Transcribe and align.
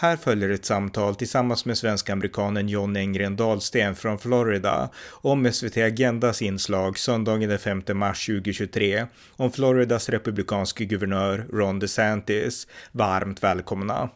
Här 0.00 0.16
följer 0.16 0.50
ett 0.50 0.64
samtal 0.64 1.14
tillsammans 1.14 1.64
med 1.64 1.78
svensk-amerikanen 1.78 2.68
John 2.68 2.96
Engren 2.96 3.36
Dahlsten 3.36 3.94
från 3.94 4.18
Florida 4.18 4.90
om 5.22 5.52
SVT 5.52 5.76
Agendas 5.76 6.42
inslag 6.42 6.98
söndagen 6.98 7.48
den 7.48 7.58
5 7.58 7.82
mars 7.94 8.26
2023 8.26 9.06
om 9.36 9.50
Floridas 9.50 10.08
republikanske 10.08 10.84
guvernör 10.84 11.46
Ron 11.52 11.78
DeSantis. 11.78 12.66
Varmt 12.92 13.42
välkomna! 13.42 14.10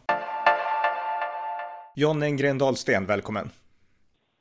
John 1.97 2.23
Engren 2.23 2.59
Dahlsten, 2.59 3.07
välkommen! 3.07 3.51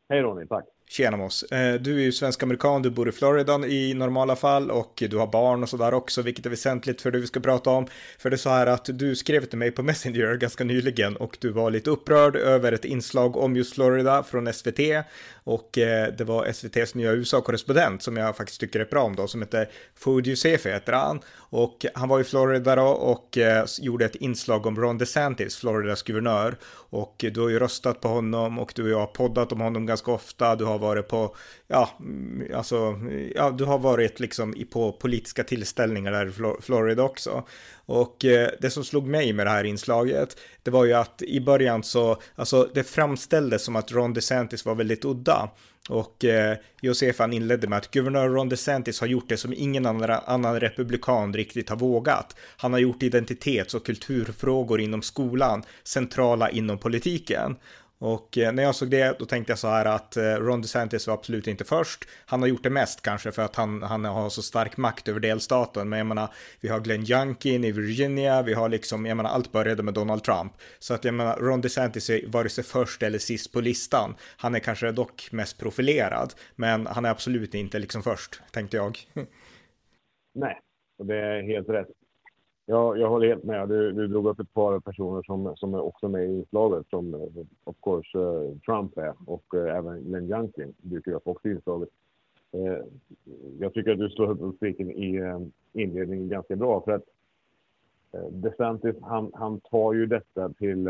Hej 0.10 0.21
Ronny, 0.21 0.48
tack! 0.48 0.66
Tjena 0.91 1.18
Moss. 1.18 1.44
Eh, 1.44 1.73
du 1.73 1.98
är 2.00 2.04
ju 2.04 2.12
svensk-amerikan, 2.12 2.81
du 2.81 2.90
bor 2.90 3.09
i 3.09 3.12
Florida 3.12 3.68
i 3.68 3.94
normala 3.94 4.36
fall 4.36 4.72
och 4.72 5.04
du 5.09 5.18
har 5.18 5.27
barn 5.27 5.63
och 5.63 5.70
sådär 5.70 5.94
också, 5.94 6.22
vilket 6.22 6.45
är 6.45 6.49
väsentligt 6.49 7.02
för 7.02 7.12
det 7.12 7.20
vi 7.20 7.27
ska 7.27 7.40
prata 7.40 7.70
om. 7.70 7.88
För 8.20 8.30
det 8.30 8.36
är 8.36 8.38
så 8.38 8.49
här 8.49 8.68
att 8.68 8.86
du 8.86 9.16
skrev 9.16 9.46
till 9.46 9.58
mig 9.58 9.72
på 9.72 9.84
Messenger 9.91 10.35
ganska 10.35 10.63
nyligen 10.63 11.16
och 11.16 11.38
du 11.41 11.49
var 11.49 11.72
lite 11.72 11.90
upprörd 11.90 12.35
över 12.35 12.72
ett 12.72 12.85
inslag 12.85 13.38
om 13.38 13.55
just 13.55 13.73
Florida 13.73 14.23
från 14.23 14.54
SVT 14.54 14.80
och 15.44 15.77
eh, 15.77 16.13
det 16.18 16.23
var 16.23 16.46
SVTs 16.46 16.96
nya 16.96 17.12
USA-korrespondent 17.12 18.04
som 18.04 18.18
jag 18.18 18.38
faktiskt 18.38 18.60
tycker 18.60 18.80
är 18.80 18.85
bra 18.85 19.04
om 19.04 19.16
då, 19.16 19.27
som 19.27 19.41
heter 19.41 19.70
Food 19.96 20.38
Sefe 20.38 20.73
heter 20.73 20.94
han. 20.94 21.20
Och 21.35 21.85
han 21.93 22.10
var 22.10 22.20
i 22.20 22.24
Florida 22.24 22.76
då 22.76 22.87
och 22.87 23.37
eh, 23.37 23.65
gjorde 23.80 24.05
ett 24.05 24.15
inslag 24.15 24.65
om 24.65 24.80
Ron 24.80 24.98
DeSantis, 24.98 25.55
Floridas 25.55 26.04
guvernör. 26.04 26.58
Och 26.90 27.26
du 27.32 27.41
har 27.41 27.49
ju 27.49 27.60
röstat 27.60 28.02
på 28.02 28.08
honom 28.08 28.60
och 28.60 28.71
du 28.76 28.84
och 28.84 28.90
jag 28.90 28.99
har 28.99 29.08
poddat 29.08 29.52
om 29.52 29.62
honom 29.62 29.85
ganska 29.85 30.12
ofta. 30.12 30.55
Du 30.55 30.65
har 30.65 30.80
varit 30.82 31.07
på, 31.07 31.35
ja, 31.68 31.90
mm, 31.99 32.55
alltså, 32.55 32.99
ja, 33.35 33.49
du 33.49 33.63
har 33.63 33.79
varit 33.79 34.20
liksom 34.20 34.54
på 34.71 34.91
politiska 34.91 35.43
tillställningar 35.43 36.12
där 36.12 36.27
i 36.27 36.62
Florida 36.62 37.04
också. 37.04 37.43
Och 37.85 38.26
eh, 38.26 38.49
det 38.60 38.70
som 38.70 38.84
slog 38.84 39.07
mig 39.07 39.34
med 39.34 39.46
det 39.46 39.49
här 39.49 39.63
inslaget, 39.63 40.37
det 40.63 40.71
var 40.71 40.85
ju 40.85 40.93
att 40.93 41.21
i 41.21 41.40
början 41.40 41.84
så, 41.84 42.21
alltså 42.35 42.70
det 42.74 42.84
framställdes 42.84 43.63
som 43.63 43.76
att 43.76 43.91
Ron 43.91 44.13
DeSantis 44.13 44.65
var 44.65 44.76
väldigt 44.76 45.05
udda. 45.05 45.49
Och 45.90 46.26
eh, 46.26 46.57
Josefan 46.82 47.34
inledde 47.34 47.68
med 47.68 47.77
att 47.77 47.91
guvernör 47.91 48.29
Ron 48.29 48.49
DeSantis 48.49 48.99
har 48.99 49.07
gjort 49.07 49.29
det 49.29 49.37
som 49.37 49.54
ingen 49.54 49.85
andra, 49.85 50.18
annan 50.18 50.59
republikan 50.59 51.34
riktigt 51.34 51.70
har 51.70 51.77
vågat. 51.77 52.35
Han 52.57 52.74
har 52.74 52.79
gjort 52.79 53.04
identitets 53.04 53.74
och 53.74 53.85
kulturfrågor 53.85 54.82
inom 54.82 55.02
skolan 55.02 55.63
centrala 55.84 56.49
inom 56.49 56.77
politiken. 56.77 57.55
Och 58.02 58.38
eh, 58.38 58.54
när 58.54 58.63
jag 58.63 58.76
såg 58.76 58.90
det, 58.90 59.20
då 59.20 59.26
tänkte 59.26 59.52
jag 59.52 59.60
så 59.60 59.68
här 59.68 59.85
att 59.85 60.18
eh, 60.18 60.24
Ron 60.24 60.62
DeSantis 60.62 61.07
var 61.07 61.13
absolut 61.13 61.48
inte 61.48 61.63
först. 61.63 62.08
Han 62.26 62.41
har 62.41 62.48
gjort 62.48 62.63
det 62.63 62.70
mest 62.70 63.02
kanske 63.02 63.32
för 63.32 63.41
att 63.41 63.55
han, 63.55 63.84
han 63.84 64.06
har 64.06 64.30
så 64.30 64.41
stark 64.41 64.78
makt 64.78 65.08
över 65.08 65.19
delstaten. 65.19 65.90
Men 65.90 65.97
jag 65.97 66.08
menar, 66.08 66.30
vi 66.62 66.69
har 66.69 66.80
Glenn 66.80 67.12
Youngkin 67.12 67.63
i 67.63 67.72
Virginia, 67.72 68.41
vi 68.41 68.53
har 68.53 68.69
liksom, 68.69 69.06
jag 69.06 69.18
menar, 69.18 69.30
allt 69.30 69.52
började 69.52 69.84
med 69.84 69.94
Donald 69.94 70.24
Trump. 70.24 70.53
Så 70.80 70.94
att 70.94 71.03
jag 71.03 71.13
menar, 71.13 71.38
Ron 71.38 71.62
DeSantis 71.62 72.09
är 72.09 72.28
vare 72.28 72.50
sig 72.50 72.63
först 72.63 73.03
eller 73.03 73.19
sist 73.19 73.53
på 73.53 73.62
listan. 73.62 74.16
Han 74.38 74.56
är 74.56 74.59
kanske 74.59 74.91
dock 74.91 75.30
mest 75.31 75.59
profilerad, 75.59 76.34
men 76.56 76.88
han 76.88 77.06
är 77.06 77.09
absolut 77.09 77.56
inte 77.56 77.80
liksom 77.80 78.03
först, 78.03 78.41
tänkte 78.52 78.78
jag. 78.78 79.00
Nej, 80.34 80.59
och 81.00 81.06
det 81.06 81.16
är 81.16 81.44
helt 81.44 81.69
rätt. 81.69 81.88
Ja, 82.72 82.96
jag 82.97 83.09
håller 83.09 83.28
helt 83.28 83.44
med. 83.44 83.69
Du, 83.69 83.91
du 83.91 84.08
drog 84.08 84.25
upp 84.25 84.40
ett 84.40 84.53
par 84.53 84.80
personer 84.80 85.24
som, 85.24 85.56
som 85.56 85.74
är 85.74 85.82
också 85.82 86.08
med 86.08 86.26
i 86.26 86.38
inslaget, 86.38 86.90
som 86.90 87.14
eh, 87.14 87.22
of 87.64 87.76
course 87.84 88.18
uh, 88.18 88.58
Trump 88.58 88.98
är 88.98 89.14
och 89.26 89.54
uh, 89.54 89.76
även 89.76 90.04
Glenn 90.04 90.30
Youngkin 90.30 90.74
dyker 90.78 91.12
upp 91.12 91.28
också 91.28 91.48
i 91.48 91.52
inslaget. 91.52 91.90
Uh, 92.56 92.78
jag 93.60 93.74
tycker 93.74 93.92
att 93.92 94.00
du 94.00 94.10
slår 94.10 94.44
upp 94.44 94.56
spiken 94.56 94.92
i 94.92 95.22
inledningen 95.74 96.30
ganska 96.30 96.56
bra 96.56 96.81
för 96.81 96.92
att 96.92 97.04
DeSantis, 98.31 98.96
han, 99.02 99.31
han 99.34 99.60
tar 99.60 99.94
ju 99.94 100.06
detta 100.06 100.50
till... 100.50 100.88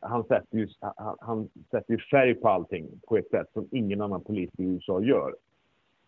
han, 0.00 0.24
sätter 0.24 0.58
ju, 0.58 0.68
han, 0.80 1.16
han 1.20 1.48
sätter 1.70 1.92
ju 1.92 1.98
färg 1.98 2.34
på 2.34 2.48
allting 2.48 3.00
på 3.08 3.16
ett 3.16 3.30
sätt 3.30 3.46
som 3.52 3.68
ingen 3.70 4.00
annan 4.00 4.24
politiker 4.24 4.62
i 4.62 4.66
USA 4.66 5.02
gör. 5.02 5.34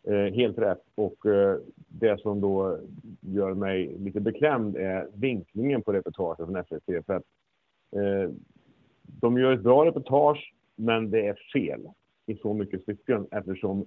Eh, 0.02 0.34
helt 0.34 0.58
rätt. 0.58 0.82
Och 0.94 1.26
eh, 1.26 1.58
det 1.88 2.20
som 2.20 2.40
då 2.40 2.78
gör 3.20 3.54
mig 3.54 3.96
lite 3.98 4.20
beklämd 4.20 4.76
är 4.76 5.08
vinklingen 5.14 5.82
på 5.82 5.92
reportaget 5.92 6.46
från 6.46 6.64
SVT. 6.64 7.06
För 7.06 7.14
att, 7.14 7.24
eh, 7.96 8.30
de 9.02 9.38
gör 9.38 9.52
ett 9.52 9.62
bra 9.62 9.86
reportage, 9.86 10.54
men 10.76 11.10
det 11.10 11.26
är 11.26 11.38
fel 11.52 11.88
i 12.26 12.36
så 12.36 12.54
mycket 12.54 12.82
stycken 12.82 13.26
eftersom 13.30 13.86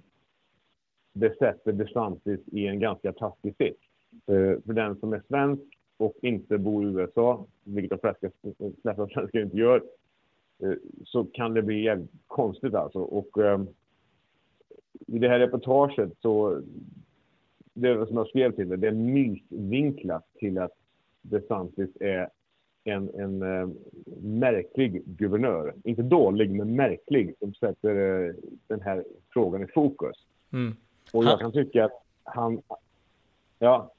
det 1.12 1.38
sätter 1.38 1.72
DeSantis 1.72 2.40
i 2.46 2.66
en 2.66 2.80
ganska 2.80 3.12
taskig 3.12 3.56
sits. 3.56 3.80
Eh, 4.26 4.60
för 4.66 4.72
den 4.72 4.96
som 4.96 5.12
är 5.12 5.22
svensk 5.28 5.62
och 5.96 6.14
inte 6.22 6.58
bor 6.58 6.84
i 6.84 6.86
USA, 6.86 7.46
vilket 7.64 7.90
de 7.90 7.98
flesta, 7.98 8.28
flesta 8.82 9.08
svenskar 9.08 9.40
inte 9.40 9.56
gör, 9.56 9.82
eh, 10.62 10.72
så 11.04 11.24
kan 11.24 11.54
det 11.54 11.62
bli 11.62 11.82
jävligt 11.82 12.10
konstigt 12.26 12.74
alltså. 12.74 12.98
Och, 12.98 13.38
eh, 13.38 13.62
i 15.06 15.18
det 15.18 15.28
här 15.28 15.38
reportaget 15.38 16.12
så, 16.22 16.62
det 17.74 18.06
som 18.06 18.16
jag 18.16 18.28
skrev 18.28 18.52
till 18.52 18.68
det, 18.68 18.76
det 18.76 18.88
är 18.88 18.92
mysvinklat 18.92 20.24
till 20.38 20.58
att 20.58 20.72
DeSantis 21.22 21.90
är 22.00 22.28
en, 22.84 23.10
en 23.14 23.42
uh, 23.42 23.68
märklig 24.22 25.02
guvernör. 25.06 25.74
Inte 25.84 26.02
dålig, 26.02 26.50
men 26.50 26.76
märklig, 26.76 27.34
som 27.38 27.54
sätter 27.54 27.96
uh, 27.96 28.34
den 28.66 28.80
här 28.80 29.04
frågan 29.32 29.62
i 29.62 29.66
fokus. 29.66 30.16
Mm. 30.52 30.76
Och 31.12 31.24
jag 31.24 31.40
kan 31.40 31.52
tycka 31.52 31.84
att 31.84 32.04
han... 32.24 32.62
Ja, 33.58 33.93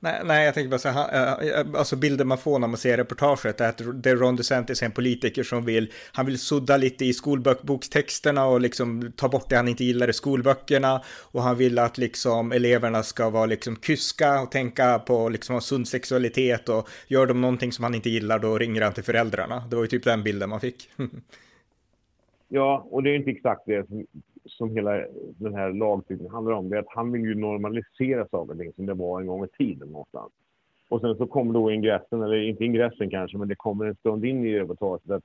Nej, 0.00 0.20
nej, 0.24 0.44
jag 0.44 0.54
tänker 0.54 0.70
bara 0.70 0.78
så 0.78 0.88
här, 0.88 1.42
eh, 1.42 1.48
eh, 1.48 1.66
alltså 1.74 1.96
bilden 1.96 2.28
man 2.28 2.38
får 2.38 2.58
när 2.58 2.68
man 2.68 2.76
ser 2.76 2.96
reportaget 2.96 3.60
är 3.60 3.68
att 3.68 4.02
det 4.02 4.10
är 4.10 4.16
Ron 4.16 4.36
DeSantis 4.36 4.82
en 4.82 4.92
politiker 4.92 5.42
som 5.42 5.64
vill, 5.64 5.92
han 6.12 6.26
vill 6.26 6.38
sudda 6.38 6.76
lite 6.76 7.04
i 7.04 7.12
skolbokstexterna 7.12 8.46
och 8.46 8.60
liksom 8.60 9.12
ta 9.16 9.28
bort 9.28 9.48
det 9.48 9.56
han 9.56 9.68
inte 9.68 9.84
gillar 9.84 10.10
i 10.10 10.12
skolböckerna 10.12 11.02
och 11.08 11.42
han 11.42 11.56
vill 11.56 11.78
att 11.78 11.98
liksom 11.98 12.52
eleverna 12.52 13.02
ska 13.02 13.30
vara 13.30 13.46
liksom 13.46 13.76
kyska 13.82 14.40
och 14.40 14.50
tänka 14.50 14.98
på 14.98 15.28
liksom 15.28 15.60
sund 15.60 15.88
sexualitet 15.88 16.68
och 16.68 16.88
gör 17.06 17.26
de 17.26 17.40
någonting 17.40 17.72
som 17.72 17.84
han 17.84 17.94
inte 17.94 18.10
gillar 18.10 18.38
då 18.38 18.58
ringer 18.58 18.82
han 18.82 18.92
till 18.92 19.04
föräldrarna. 19.04 19.64
Det 19.70 19.76
var 19.76 19.82
ju 19.82 19.88
typ 19.88 20.04
den 20.04 20.22
bilden 20.22 20.50
man 20.50 20.60
fick. 20.60 20.90
ja, 22.48 22.86
och 22.90 23.02
det 23.02 23.10
är 23.10 23.14
inte 23.14 23.30
exakt 23.30 23.62
det 23.66 23.86
som 24.48 24.70
hela 24.70 25.04
den 25.36 25.54
här 25.54 25.72
lagstiftningen 25.72 26.34
handlar 26.34 26.52
om, 26.52 26.68
det 26.68 26.76
är 26.76 26.80
att 26.80 26.88
han 26.88 27.12
vill 27.12 27.22
ju 27.22 27.34
normalisera 27.34 28.28
saker 28.28 28.52
och 28.52 28.58
ting 28.58 28.72
som 28.72 28.86
det 28.86 28.94
var 28.94 29.20
en 29.20 29.26
gång 29.26 29.44
i 29.44 29.48
tiden 29.48 29.88
någonstans. 29.88 30.32
Och 30.88 31.00
sen 31.00 31.16
så 31.16 31.26
kommer 31.26 31.54
då 31.54 31.70
ingressen, 31.70 32.22
eller 32.22 32.36
inte 32.36 32.64
ingressen 32.64 33.10
kanske, 33.10 33.38
men 33.38 33.48
det 33.48 33.54
kommer 33.54 33.84
en 33.84 33.94
stund 33.94 34.24
in 34.24 34.44
i 34.44 34.58
reportaget 34.58 35.10
att 35.10 35.22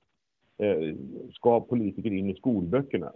eh, 0.57 0.95
ska 1.33 1.59
politiker 1.59 2.13
in 2.13 2.29
i 2.29 2.35
skolböckerna? 2.35 3.11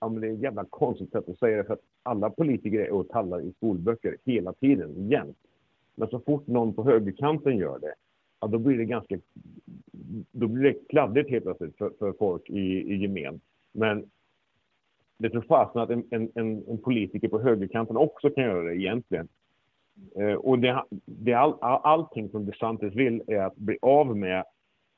Ja, 0.00 0.08
men 0.08 0.20
det 0.20 0.28
är 0.28 0.32
ett 0.32 0.42
jävla 0.42 0.64
konstigt 0.64 1.10
sätt 1.10 1.28
att 1.28 1.38
säga 1.38 1.56
det, 1.56 1.64
för 1.64 1.74
att 1.74 1.84
alla 2.02 2.30
politiker 2.30 2.80
är 2.80 2.90
och 2.90 3.08
tallar 3.08 3.40
i 3.40 3.52
skolböcker 3.52 4.16
hela 4.24 4.52
tiden, 4.52 5.08
jämt. 5.08 5.38
Men 5.94 6.08
så 6.08 6.20
fort 6.20 6.46
någon 6.46 6.74
på 6.74 6.84
högerkanten 6.84 7.56
gör 7.56 7.78
det, 7.78 7.94
ja, 8.40 8.46
då 8.46 8.58
blir 8.58 8.78
det 8.78 8.84
ganska 8.84 9.18
då 10.32 10.46
blir 10.48 10.62
det 10.62 10.88
kladdigt 10.88 11.30
helt 11.30 11.44
plötsligt 11.44 11.76
för, 11.76 11.92
för 11.98 12.12
folk 12.12 12.50
i, 12.50 12.92
i 12.92 12.96
gemen. 12.96 13.40
Men 13.72 14.10
det 15.22 15.30
tror 15.30 15.42
fasen 15.42 15.80
att 15.80 15.90
en, 15.90 16.04
en, 16.10 16.30
en, 16.34 16.78
politiker 16.78 17.28
på 17.28 17.40
högerkanten 17.40 17.96
också 17.96 18.30
kan 18.30 18.44
göra 18.44 18.62
det 18.62 18.76
egentligen. 18.76 19.28
Eh, 20.16 20.34
och 20.34 20.58
det, 20.58 20.84
det 21.04 21.32
all, 21.32 21.54
all, 21.60 21.80
allting 21.84 22.28
som 22.28 22.46
DeSantis 22.46 22.94
vill 22.94 23.22
är 23.26 23.38
att 23.38 23.56
bli 23.56 23.78
av 23.82 24.16
med 24.16 24.44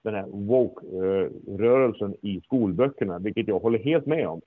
den 0.03 0.15
här 0.15 0.27
woke-rörelsen 0.27 2.17
i 2.23 2.41
skolböckerna, 2.41 3.19
vilket 3.19 3.49
jag 3.49 3.59
håller 3.59 3.79
helt 3.79 4.07
med 4.07 4.29
om. 4.29 4.41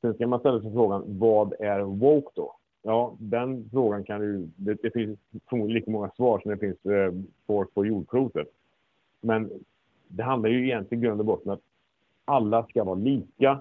Sen 0.00 0.14
ska 0.14 0.26
man 0.26 0.40
ställa 0.40 0.60
sig 0.60 0.72
frågan, 0.72 1.04
vad 1.06 1.54
är 1.60 1.80
woke 1.80 2.30
då? 2.34 2.56
Ja, 2.82 3.16
den 3.18 3.68
frågan 3.72 4.04
kan 4.04 4.22
ju... 4.22 4.48
Det, 4.56 4.82
det 4.82 4.90
finns 4.90 5.18
förmodligen 5.48 5.80
lika 5.80 5.90
många 5.90 6.10
svar 6.16 6.40
som 6.40 6.50
det 6.50 6.58
finns 6.58 6.86
eh, 6.86 7.12
folk 7.46 7.74
på 7.74 7.86
jordklotet. 7.86 8.48
Men 9.20 9.50
det 10.08 10.22
handlar 10.22 10.50
ju 10.50 10.64
egentligen 10.64 11.04
i 11.04 11.06
grund 11.06 11.20
och 11.20 11.26
botten 11.26 11.52
att 11.52 11.60
alla 12.24 12.66
ska 12.66 12.84
vara 12.84 12.94
lika 12.94 13.60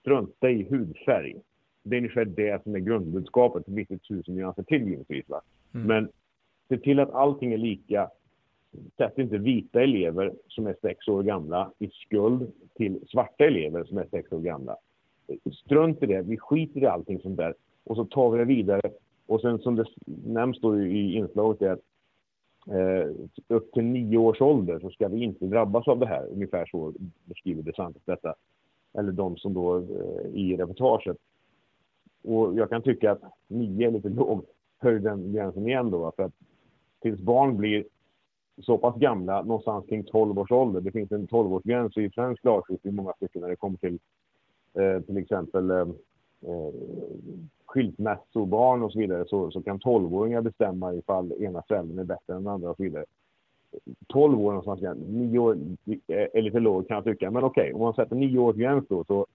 strunta 0.00 0.50
i 0.50 0.62
hudfärg. 0.70 1.36
Det 1.82 1.96
är 1.96 1.98
ungefär 1.98 2.24
det 2.24 2.62
som 2.62 2.74
är 2.74 2.78
grundbudskapet. 2.78 3.62
Det 3.66 3.84
finns 3.84 4.02
tusen 4.02 4.34
nyanser 4.34 4.62
till 4.62 4.88
givetvis. 4.88 5.28
Va? 5.28 5.40
Mm. 5.74 5.86
Men 5.86 6.08
se 6.68 6.78
till 6.78 7.00
att 7.00 7.10
allting 7.10 7.52
är 7.52 7.58
lika. 7.58 8.10
Sätt 8.96 9.18
inte 9.18 9.38
vita 9.38 9.82
elever 9.82 10.32
som 10.48 10.66
är 10.66 10.76
sex 10.82 11.08
år 11.08 11.22
gamla 11.22 11.72
i 11.78 11.88
skuld 11.88 12.52
till 12.74 13.00
svarta 13.08 13.44
elever 13.44 13.84
som 13.84 13.98
är 13.98 14.06
sex 14.10 14.32
år 14.32 14.40
gamla. 14.40 14.76
Strunt 15.64 16.02
i 16.02 16.06
det. 16.06 16.22
Vi 16.22 16.38
skiter 16.38 16.80
i 16.80 16.86
allting 16.86 17.20
sånt 17.20 17.36
där. 17.36 17.54
Och 17.84 17.96
så 17.96 18.04
tar 18.04 18.30
vi 18.30 18.38
det 18.38 18.44
vidare. 18.44 18.90
Och 19.26 19.40
sen 19.40 19.58
som 19.58 19.76
det 19.76 19.84
nämns 20.26 20.60
då 20.60 20.80
i 20.80 21.14
inslaget 21.14 21.62
är 21.62 21.70
att 21.70 21.80
eh, 22.66 23.10
upp 23.48 23.72
till 23.72 23.84
nio 23.84 24.18
års 24.18 24.40
ålder 24.40 24.78
så 24.78 24.90
ska 24.90 25.08
vi 25.08 25.22
inte 25.22 25.46
drabbas 25.46 25.88
av 25.88 25.98
det 25.98 26.06
här. 26.06 26.26
Ungefär 26.32 26.66
så 26.66 26.94
beskriver 27.24 27.62
DeSantis 27.62 28.02
detta. 28.04 28.34
Eller 28.92 29.12
de 29.12 29.36
som 29.36 29.54
då 29.54 29.78
eh, 29.78 30.26
i 30.32 30.56
reportaget. 30.56 31.16
Och 32.24 32.54
jag 32.54 32.70
kan 32.70 32.82
tycka 32.82 33.12
att 33.12 33.22
nio 33.48 33.88
är 33.88 33.90
lite 33.90 34.08
låg. 34.18 34.44
Höj 34.78 35.00
den 35.00 35.32
gränsen 35.32 35.66
igen 35.66 35.90
då. 35.90 36.12
För 36.16 36.22
att 36.22 36.32
tills 37.00 37.20
barn 37.20 37.56
blir 37.56 37.84
så 38.62 38.78
pass 38.78 38.96
gamla, 38.96 39.42
någonstans 39.42 39.86
kring 39.86 40.04
12 40.04 40.38
års 40.38 40.52
ålder. 40.52 40.80
Det 40.80 40.92
finns 40.92 41.12
en 41.12 41.28
12-årsgräns 41.28 41.98
i 41.98 42.10
svensk 42.10 42.44
lagstiftning 42.44 42.92
i 42.92 42.96
många 42.96 43.12
stycken 43.12 43.42
när 43.42 43.48
det 43.48 43.56
kommer 43.56 43.76
till 43.76 43.98
eh, 44.74 45.00
till 45.00 45.16
exempel 45.16 45.70
eh, 45.70 45.78
eh 46.42 46.74
skilsmässobarn 47.66 48.82
och 48.82 48.92
så 48.92 48.98
vidare 48.98 49.24
så, 49.28 49.50
så 49.50 49.62
kan 49.62 49.78
12-åringar 49.78 50.40
bestämma 50.40 50.94
ifall 50.94 51.32
ena 51.32 51.62
föräldern 51.62 51.98
är 51.98 52.04
bättre 52.04 52.34
än 52.34 52.44
den 52.44 52.52
andra 52.52 52.70
och 52.70 52.76
så 52.76 52.82
vidare. 52.82 53.04
12 54.06 54.40
år 54.40 54.52
någonstans, 54.52 54.98
9 55.08 55.38
år 55.38 55.58
är 56.08 56.42
lite 56.42 56.60
lågt 56.60 56.88
kan 56.88 56.94
jag 56.94 57.04
tycka. 57.04 57.30
Men 57.30 57.44
okej, 57.44 57.62
okay, 57.62 57.72
om 57.72 57.80
man 57.80 57.94
sätter 57.94 58.16
9 58.16 58.38
års 58.38 58.56
gräns 58.56 58.84
då 58.88 59.04
så 59.04 59.26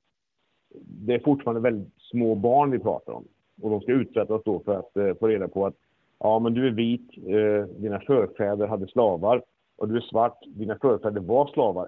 det 0.80 1.14
är 1.14 1.20
fortfarande 1.20 1.62
väldigt 1.62 1.94
små 1.98 2.36
barn 2.36 2.72
vi 2.72 2.80
pratar 2.80 3.14
om. 3.14 3.24
Och 3.62 3.70
de 3.70 3.82
ska 3.82 3.92
utsättas 3.92 4.42
då 4.46 4.60
för 4.60 4.76
att 4.76 4.98
eh, 4.98 5.14
få 5.20 5.28
reda 5.28 5.48
på 5.48 5.66
att 5.66 5.76
ja, 6.20 6.40
men 6.40 6.54
du 6.54 6.68
är 6.68 6.72
vit, 6.72 7.10
eh, 7.18 7.76
dina 7.82 8.00
förfäder 8.00 8.68
hade 8.68 8.88
slavar 8.88 9.44
och 9.78 9.88
du 9.88 9.98
är 9.98 10.02
svart, 10.02 10.44
dina 10.48 10.78
förfäder 10.78 11.22
var 11.22 11.48
slavar. 11.48 11.88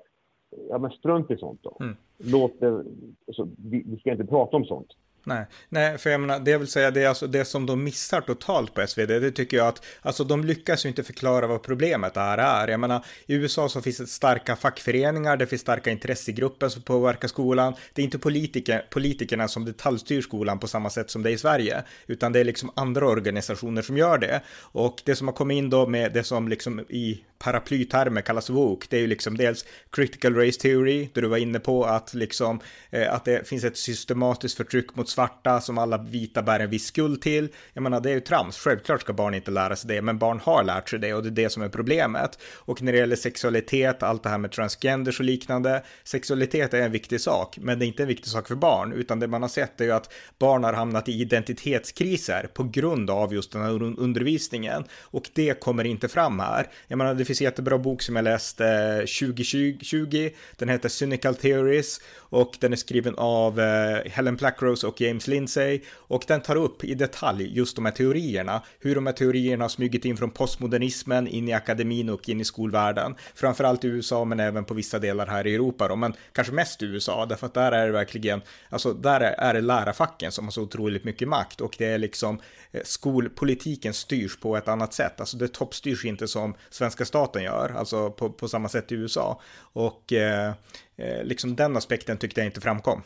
Ja, 0.70 0.78
men 0.78 0.92
strunt 0.92 1.32
i 1.32 1.38
sånt 1.38 1.60
då. 1.64 1.78
Mm. 1.80 1.96
Låt 2.18 2.60
det, 2.60 2.84
alltså, 3.28 3.48
vi, 3.58 3.84
vi 3.86 3.98
ska 3.98 4.12
inte 4.12 4.26
prata 4.26 4.58
om 4.58 4.66
sånt. 4.66 4.94
Nej, 5.28 5.46
nej, 5.70 5.98
för 5.98 6.10
jag 6.10 6.22
menar, 6.22 6.40
det 6.40 6.58
vill 6.58 6.68
säga 6.68 6.92
det 6.92 7.04
är 7.04 7.08
alltså 7.08 7.28
det 7.28 7.46
som 7.46 7.66
de 7.66 7.84
missar 7.84 8.22
totalt 8.22 8.74
på 8.74 8.88
SvD, 8.88 9.08
det 9.08 9.32
tycker 9.32 9.58
jag 9.58 9.68
att, 9.68 9.86
alltså 10.02 10.24
de 10.24 10.44
lyckas 10.44 10.86
ju 10.86 10.90
inte 10.90 11.04
förklara 11.04 11.48
vad 11.48 11.64
problemet 11.64 12.16
här 12.16 12.38
är. 12.38 12.68
Jag 12.68 12.80
menar, 12.80 13.06
i 13.26 13.34
USA 13.36 13.70
så 13.70 13.82
finns 13.82 13.98
det 13.98 14.08
starka 14.08 14.56
fackföreningar, 14.56 15.38
det 15.38 15.48
finns 15.48 15.62
starka 15.62 15.92
intressegrupper 15.92 16.70
som 16.70 16.82
påverkar 16.82 17.28
skolan. 17.28 17.74
Det 17.94 18.02
är 18.02 18.04
inte 18.04 18.20
politiker, 18.20 18.86
politikerna 18.90 19.48
som 19.48 19.66
detaljstyr 19.66 20.22
skolan 20.22 20.60
på 20.60 20.68
samma 20.68 20.90
sätt 20.90 21.10
som 21.10 21.24
det 21.24 21.30
är 21.30 21.34
i 21.34 21.38
Sverige, 21.38 21.84
utan 22.08 22.32
det 22.32 22.40
är 22.40 22.44
liksom 22.44 22.72
andra 22.76 23.08
organisationer 23.08 23.82
som 23.82 23.98
gör 23.98 24.18
det. 24.18 24.42
Och 24.60 25.02
det 25.06 25.16
som 25.16 25.28
har 25.28 25.36
kommit 25.36 25.56
in 25.56 25.70
då 25.70 25.88
med 25.88 26.14
det 26.14 26.24
som 26.24 26.48
liksom 26.48 26.80
i 26.80 27.22
paraplytermer 27.40 28.22
kallas 28.22 28.50
woke, 28.50 28.88
det 28.90 28.98
är 28.98 29.02
ju 29.02 29.08
liksom 29.08 29.38
dels 29.38 29.66
critical 29.92 30.36
race 30.36 30.60
theory, 30.60 31.10
där 31.14 31.22
du 31.22 31.28
var 31.28 31.38
inne 31.38 31.60
på 31.60 31.86
att 31.86 32.14
liksom 32.14 32.60
eh, 32.90 33.14
att 33.14 33.26
det 33.26 33.48
finns 33.48 33.64
ett 33.64 33.78
systematiskt 33.78 34.58
förtryck 34.58 34.96
mot 34.96 35.10
svarta 35.18 35.62
som 35.62 35.78
alla 35.78 35.98
vita 35.98 36.42
bär 36.42 36.60
en 36.60 36.70
viss 36.70 36.86
skuld 36.86 37.22
till. 37.22 37.50
Jag 37.74 37.84
menar, 37.84 38.00
det 38.00 38.10
är 38.10 38.14
ju 38.14 38.20
trams. 38.20 38.58
Självklart 38.58 39.02
ska 39.02 39.14
barn 39.14 39.34
inte 39.34 39.52
lära 39.52 39.76
sig 39.76 39.88
det, 39.88 40.02
men 40.02 40.18
barn 40.18 40.40
har 40.44 40.64
lärt 40.64 40.90
sig 40.90 41.00
det 41.00 41.14
och 41.14 41.24
det 41.24 41.30
är 41.30 41.44
det 41.44 41.50
som 41.50 41.64
är 41.64 41.70
problemet. 41.70 42.40
Och 42.56 42.82
när 42.82 42.92
det 42.92 42.98
gäller 42.98 43.16
sexualitet, 43.16 44.04
allt 44.04 44.24
det 44.24 44.30
här 44.30 44.38
med 44.38 44.52
transgenders 44.52 45.20
och 45.20 45.26
liknande, 45.26 45.84
sexualitet 46.04 46.74
är 46.74 46.82
en 46.82 46.92
viktig 46.92 47.22
sak, 47.22 47.58
men 47.62 47.80
det 47.80 47.86
är 47.86 47.88
inte 47.88 48.04
en 48.04 48.08
viktig 48.08 48.28
sak 48.28 48.48
för 48.48 48.56
barn, 48.56 48.94
utan 48.94 49.20
det 49.20 49.28
man 49.28 49.42
har 49.42 49.50
sett 49.50 49.82
är 49.82 49.86
ju 49.86 49.92
att 49.92 50.14
barn 50.40 50.64
har 50.64 50.74
hamnat 50.74 51.10
i 51.10 51.22
identitetskriser 51.22 52.50
på 52.54 52.64
grund 52.64 53.10
av 53.10 53.34
just 53.34 53.52
den 53.52 53.62
här 53.62 53.84
undervisningen 53.84 54.84
och 55.02 55.30
det 55.34 55.60
kommer 55.60 55.84
inte 55.84 56.08
fram 56.08 56.40
här. 56.40 56.68
Jag 56.88 56.98
menar, 56.98 57.14
det 57.14 57.26
finns 57.26 57.42
en 57.42 57.46
jättebra 57.46 57.78
bok 57.78 58.02
som 58.02 58.16
jag 58.16 58.24
läste 58.24 58.68
eh, 58.68 59.28
2020, 59.30 60.30
den 60.58 60.70
heter 60.70 60.90
Cynical 60.90 61.36
Theories 61.36 62.02
och 62.30 62.58
den 62.60 62.74
är 62.74 62.78
skriven 62.78 63.16
av 63.18 63.60
eh, 63.60 64.12
Helen 64.12 64.38
Plackrose 64.38 64.88
och 64.88 65.02
James 65.08 65.28
Lindsay 65.28 65.82
och 65.90 66.24
den 66.28 66.42
tar 66.42 66.56
upp 66.56 66.84
i 66.84 66.94
detalj 66.94 67.58
just 67.58 67.76
de 67.76 67.86
här 67.86 67.92
teorierna, 67.92 68.64
hur 68.80 68.96
de 68.96 69.06
här 69.06 69.14
teorierna 69.14 69.64
har 69.64 69.70
smugit 69.70 70.06
in 70.06 70.18
från 70.18 70.32
postmodernismen 70.32 71.28
in 71.28 71.48
i 71.48 71.54
akademin 71.54 72.10
och 72.10 72.30
in 72.30 72.42
i 72.42 72.46
skolvärlden, 72.46 73.16
framförallt 73.36 73.84
i 73.84 73.88
USA 73.88 74.26
men 74.26 74.40
även 74.40 74.66
på 74.66 74.74
vissa 74.74 75.00
delar 75.00 75.28
här 75.28 75.48
i 75.48 75.56
Europa 75.56 75.88
då, 75.88 75.96
men 75.96 76.14
kanske 76.32 76.54
mest 76.54 76.84
i 76.84 76.86
USA 76.86 77.26
därför 77.26 77.46
att 77.46 77.54
där 77.54 77.72
är 77.72 77.86
det 77.86 77.92
verkligen, 77.92 78.42
alltså 78.70 78.94
där 78.94 79.22
är 79.22 79.54
det 79.54 79.62
lärarfacken 79.62 80.32
som 80.32 80.46
har 80.46 80.52
så 80.52 80.62
otroligt 80.62 81.04
mycket 81.04 81.28
makt 81.28 81.62
och 81.62 81.76
det 81.78 81.86
är 81.86 81.98
liksom 81.98 82.42
eh, 82.72 82.82
skolpolitiken 82.84 83.94
styrs 83.94 84.40
på 84.40 84.58
ett 84.58 84.68
annat 84.68 84.94
sätt, 84.94 85.20
alltså 85.20 85.38
det 85.38 85.48
toppstyrs 85.48 86.06
inte 86.06 86.28
som 86.28 86.56
svenska 86.70 87.06
staten 87.06 87.44
gör, 87.44 87.74
alltså 87.78 88.12
på, 88.12 88.30
på 88.30 88.48
samma 88.48 88.70
sätt 88.70 88.92
i 88.92 88.96
USA. 88.96 89.42
Och 89.60 90.14
eh, 90.14 90.54
eh 90.98 91.24
liksom 91.24 91.56
den 91.56 91.78
aspekten 91.78 92.18
tyckte 92.18 92.40
jag 92.40 92.48
inte 92.48 92.62
framkom. 92.62 93.04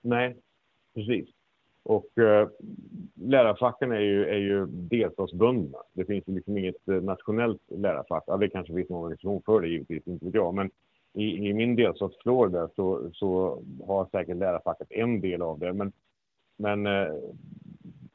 Nej, 0.00 0.36
precis. 0.94 1.28
Och 1.82 2.18
eh, 2.18 2.48
lärarfacken 3.14 3.92
är 3.92 4.00
ju, 4.00 4.24
är 4.24 4.38
ju 4.38 4.66
delstatsbundna. 4.66 5.78
Det 5.92 6.04
finns 6.04 6.28
ju 6.28 6.34
liksom 6.34 6.58
inget 6.58 6.88
eh, 6.88 7.02
nationellt 7.02 7.62
lärarfack. 7.68 8.24
Ja, 8.26 8.36
det 8.36 8.48
kanske 8.48 8.74
finns 8.74 8.88
någon 8.88 9.02
organisation 9.02 9.42
för 9.46 9.60
det 9.60 9.68
givetvis, 9.68 10.06
inte 10.06 10.24
vet 10.24 10.34
jag. 10.34 10.54
Men 10.54 10.70
i, 11.12 11.48
i 11.48 11.52
min 11.52 11.76
delstat 11.76 12.14
Florida 12.22 12.68
så, 12.76 13.10
så 13.12 13.62
har 13.86 14.08
säkert 14.10 14.36
lärarfacket 14.36 14.86
en 14.90 15.20
del 15.20 15.42
av 15.42 15.58
det. 15.58 15.72
Men, 15.72 15.92
men 16.56 16.86
eh, 16.86 17.14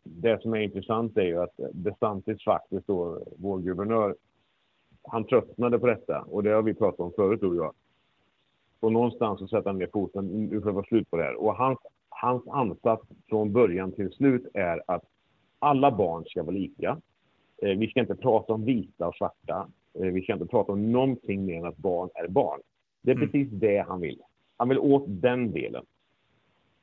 det 0.04 0.42
som 0.42 0.54
är 0.54 0.60
intressant 0.60 1.18
är 1.18 1.26
ju 1.26 1.42
att 1.42 1.60
DeSantis 1.74 2.44
faktiskt 2.44 2.88
då, 2.88 3.24
vår 3.38 3.60
guvernör, 3.60 4.16
han 5.04 5.28
tröttnade 5.28 5.80
på 5.80 5.88
detta 5.88 6.22
och 6.22 6.44
det 6.44 6.50
har 6.50 6.62
vi 6.62 6.74
pratat 6.74 7.00
om 7.00 7.12
förut 7.16 7.40
tror 7.40 7.56
jag. 7.56 7.74
Och 8.80 8.92
någonstans 8.92 9.39
så 9.39 9.48
sätter 9.48 9.69
han 9.69 9.77
ner 9.80 9.89
foten, 9.94 10.27
nu 10.27 10.62
får 10.62 10.69
det 10.69 10.75
vara 10.75 10.86
slut 10.86 11.10
på 11.10 11.18
det 11.18 11.24
här. 11.24 11.36
Och 11.36 11.56
hans, 11.56 11.80
hans 12.10 12.48
ansats 12.48 13.04
från 13.30 13.54
början 13.54 13.92
till 13.92 14.12
slut 14.12 14.48
är 14.54 14.81
att 14.88 15.04
alla 15.60 15.92
barn 15.92 16.25
ska 16.25 16.44
vara 16.44 16.56
lika. 16.56 17.01
Eh, 17.62 17.77
vi 17.77 17.88
ska 17.88 18.00
inte 18.00 18.16
prata 18.16 18.54
om 18.54 18.66
vita 18.66 19.07
och 19.07 19.16
svarta. 19.16 19.68
Eh, 19.94 20.12
vi 20.12 20.22
ska 20.22 20.33
inte 20.33 20.45
prata 20.45 20.72
om 20.72 20.92
någonting 20.92 21.45
mer 21.45 21.57
än 21.57 21.66
att 21.66 21.77
barn 21.77 22.10
är 22.16 22.27
barn. 22.27 22.60
Det 23.01 23.12
är 23.12 23.16
mm. 23.16 23.30
precis 23.30 23.50
det 23.51 23.86
han 23.88 24.01
vill. 24.01 24.22
Han 24.57 24.69
vill 24.69 24.80
åt 24.80 25.04
den 25.07 25.51
delen. 25.51 25.86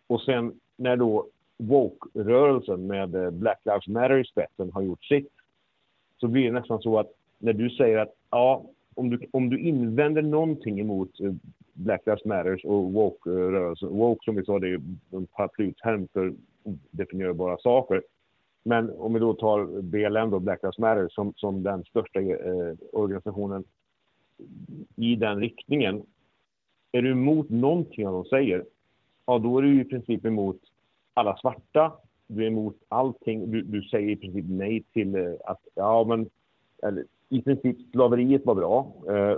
Och 0.07 0.23
sen 0.23 0.61
när 0.77 0.97
då 0.97 1.27
woke-rörelsen 1.59 2.87
med 2.87 3.15
eh, 3.15 3.31
Black 3.31 3.61
Lives 3.65 3.89
Matter 3.89 4.19
i 4.19 4.25
spetsen 4.25 4.73
har 4.73 4.83
gjort 4.83 5.05
sitt 5.05 5.33
så 6.21 6.29
blir 6.29 6.45
det 6.45 6.61
nästan 6.61 6.83
så 6.83 6.99
att 6.99 7.13
när 7.39 7.53
du 7.53 7.71
säger 7.71 7.99
att 7.99 8.15
ja, 8.31 8.65
om 8.95 9.11
du, 9.11 9.27
om 9.31 9.51
du 9.51 9.61
invänder 9.61 10.23
någonting 10.23 10.81
emot 10.81 11.21
eh, 11.21 11.33
Black 11.73 12.07
Lives 12.07 12.25
Matters 12.25 12.65
och 12.65 12.93
woke-rörelsen. 12.93 13.89
Woke 13.89 14.25
som 14.25 14.37
vi 14.37 14.45
sa, 14.45 14.59
det 14.59 14.69
är 14.69 14.81
en 15.11 15.27
paraplyterm 15.27 16.09
för 16.13 16.35
odefinierbara 16.63 17.59
saker. 17.59 18.03
Men 18.63 18.91
om 18.91 19.15
vi 19.15 19.21
då 19.21 19.35
tar 19.35 19.83
BLM, 19.83 20.31
då, 20.31 20.39
Black 20.39 20.63
Lives 20.63 20.79
Matter, 20.79 21.09
som, 21.09 21.33
som 21.37 21.63
den 21.63 21.85
största 21.85 22.21
eh, 22.21 22.75
organisationen 22.93 23.65
i 24.97 25.17
den 25.17 25.41
riktningen. 25.41 26.03
Är 26.93 27.03
du 27.03 27.11
emot 27.11 27.51
någonting 27.51 28.07
av 28.07 28.13
de 28.13 28.25
säger, 28.25 28.65
ja 29.27 29.39
då 29.39 29.59
är 29.59 29.63
du 29.63 29.81
i 29.81 29.85
princip 29.85 30.25
emot 30.25 30.61
alla 31.15 31.37
svarta. 31.37 31.93
Du 32.27 32.43
är 32.43 32.47
emot 32.47 32.77
allting. 32.89 33.51
Du, 33.51 33.63
du 33.63 33.83
säger 33.83 34.11
i 34.11 34.17
princip 34.17 34.45
nej 34.49 34.83
till 34.93 35.15
eh, 35.15 35.33
att, 35.45 35.61
ja 35.75 36.05
men, 36.05 36.31
eller, 36.83 37.05
i 37.33 37.43
princip 37.43 37.77
slaveriet 37.93 38.47
var 38.47 38.55
bra. 38.55 38.93
Eh, 39.09 39.37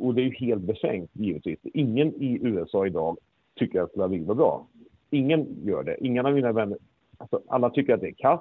och 0.00 0.14
det 0.14 0.22
är 0.22 0.24
ju 0.24 0.34
helt 0.34 0.62
befängt 0.62 1.10
givetvis. 1.12 1.58
Ingen 1.62 2.14
i 2.14 2.38
USA 2.42 2.86
idag 2.86 3.16
tycker 3.54 3.82
att 3.82 3.92
slaveri 3.92 4.24
var 4.24 4.34
bra. 4.34 4.66
Ingen 5.10 5.46
gör 5.64 5.82
det. 5.82 5.96
Ingen 6.06 6.26
av 6.26 6.32
mina 6.32 6.52
vänner, 6.52 6.78
alltså, 7.16 7.40
alla 7.48 7.70
tycker 7.70 7.94
att 7.94 8.00
det 8.00 8.08
är 8.08 8.14
kass. 8.14 8.40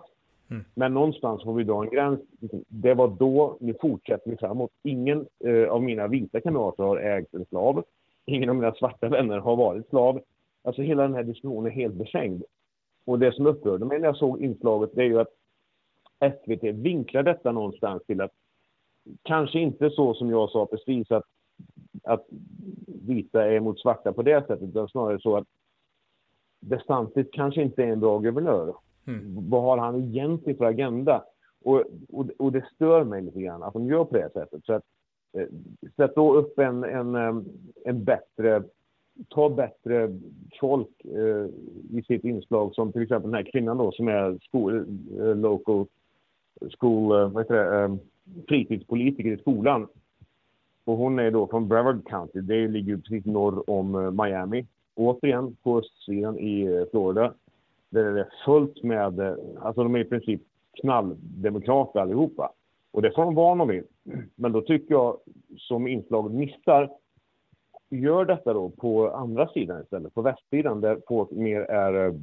Mm. 0.52 0.64
Men 0.76 0.94
någonstans 0.94 1.44
får 1.44 1.54
vi 1.54 1.64
dra 1.64 1.84
en 1.84 1.90
gräns. 1.90 2.20
Det 2.68 2.94
var 2.94 3.08
då, 3.08 3.58
nu 3.60 3.76
fortsätter 3.82 4.32
vi 4.32 4.38
framåt. 4.38 4.72
Ingen 4.84 5.28
eh, 5.46 5.70
av 5.70 5.84
mina 5.84 6.08
vita 6.08 6.42
kamrater 6.42 6.84
har 6.84 6.98
ägt 6.98 7.34
en 7.34 7.46
slav. 7.46 7.84
Ingen 8.26 8.50
av 8.50 8.56
mina 8.56 8.74
svarta 8.74 9.10
vänner 9.10 9.38
har 9.38 9.56
varit 9.56 9.90
slav. 9.90 10.22
Alltså 10.64 10.82
hela 10.82 11.04
den 11.04 11.14
här 11.14 11.24
diskussionen 11.24 11.72
är 11.72 11.76
helt 11.76 11.96
befängd. 11.96 12.44
Och 13.06 13.20
det 13.20 13.36
som 13.36 13.48
upprörde 13.48 13.86
mig 13.86 14.00
när 14.00 14.08
jag 14.08 14.18
såg 14.18 14.42
inslaget, 14.42 14.90
det 14.94 15.02
är 15.02 15.06
ju 15.06 15.20
att 15.20 15.34
SVT 16.24 16.64
vinklar 16.64 17.24
detta 17.24 17.52
någonstans 17.52 18.04
till 18.06 18.22
att 18.22 18.32
kanske 19.24 19.60
inte 19.60 19.90
så 19.90 20.14
som 20.14 20.30
jag 20.30 20.50
sa 20.50 20.66
precis 20.66 21.12
att, 21.12 21.26
att 22.04 22.26
vita 23.08 23.52
är 23.52 23.60
mot 23.60 23.80
svarta 23.80 24.14
på 24.14 24.22
det 24.22 24.48
sättet, 24.48 24.70
utan 24.70 24.88
snarare 24.88 25.20
så 25.20 25.38
att 25.38 25.48
DeSantis 26.60 27.28
kanske 27.32 27.62
inte 27.62 27.84
är 27.84 27.88
en 27.88 28.00
bra 28.00 28.20
guvernör. 28.20 28.76
Mm. 29.08 29.50
Vad 29.50 29.62
har 29.62 29.78
han 29.78 30.04
egentligen 30.04 30.58
för 30.58 30.66
agenda? 30.66 31.24
Och, 31.64 31.84
och, 32.10 32.26
och, 32.38 32.52
det 32.52 32.66
stör 32.76 33.04
mig 33.04 33.22
lite 33.22 33.42
grann 33.42 33.64
att 33.64 33.74
de 33.74 33.88
gör 33.88 34.04
på 34.06 34.18
det 34.18 34.30
sättet. 34.34 34.66
Så 34.66 34.74
att, 34.74 34.84
eh, 35.38 35.48
sätt 35.96 36.16
då 36.16 36.36
upp 36.36 36.60
en, 36.60 36.84
en, 36.84 37.16
en 37.86 38.04
bättre, 38.04 38.64
ta 39.30 39.50
bättre 39.50 40.20
folk 40.60 41.06
eh, 41.06 41.46
i 41.98 42.04
sitt 42.08 42.24
inslag 42.24 42.76
som 42.76 42.92
till 42.92 43.02
exempel 43.02 43.32
den 43.32 43.46
här 43.46 43.52
kvinnan 43.52 43.78
då 43.78 43.92
som 43.92 44.08
är 44.08 44.38
skol, 44.42 44.86
eh, 45.20 45.36
local 45.36 45.86
school, 46.80 47.12
eh, 47.12 47.30
vad 47.30 47.44
heter 47.44 47.56
det, 47.56 47.84
eh, 47.84 47.96
fritidspolitiker 48.48 49.32
i 49.32 49.38
skolan. 49.38 49.88
Och 50.86 50.98
hon 50.98 51.20
är 51.20 51.32
då 51.32 51.48
från 51.48 51.68
Brevard 51.68 52.08
County. 52.08 52.42
Det 52.42 52.68
ligger 52.68 52.98
precis 52.98 53.26
norr 53.26 53.70
om 53.70 53.96
eh, 53.96 54.12
Miami. 54.12 54.66
Återigen 54.96 55.56
på 55.64 55.78
östsidan 55.78 56.40
i 56.40 56.62
eh, 56.62 56.84
Florida. 56.92 57.34
Där 57.90 58.06
är 58.06 58.14
det 58.14 58.28
fullt 58.46 58.84
med, 58.84 59.20
eh, 59.20 59.36
alltså 59.62 59.84
de 59.84 59.96
är 59.96 60.00
i 60.00 60.06
princip 60.06 60.42
knalldemokrater 60.82 62.00
allihopa. 62.00 62.52
Och 62.92 63.02
det 63.02 63.12
får 63.12 63.24
de 63.24 63.36
vara 63.36 63.52
om 63.52 63.58
de 63.58 63.68
vill. 63.68 63.84
Men 64.36 64.52
då 64.52 64.62
tycker 64.62 64.94
jag, 64.94 65.18
som 65.58 65.88
inslaget 65.88 66.32
missar, 66.32 66.90
gör 67.90 68.26
detta 68.26 68.54
då 68.54 68.70
på 68.70 69.10
andra 69.10 69.48
sidan 69.48 69.82
istället, 69.82 70.14
på 70.14 70.22
västsidan 70.22 70.82
där 70.82 70.98
folk 71.08 71.32
mer 71.32 71.62
är 71.62 72.20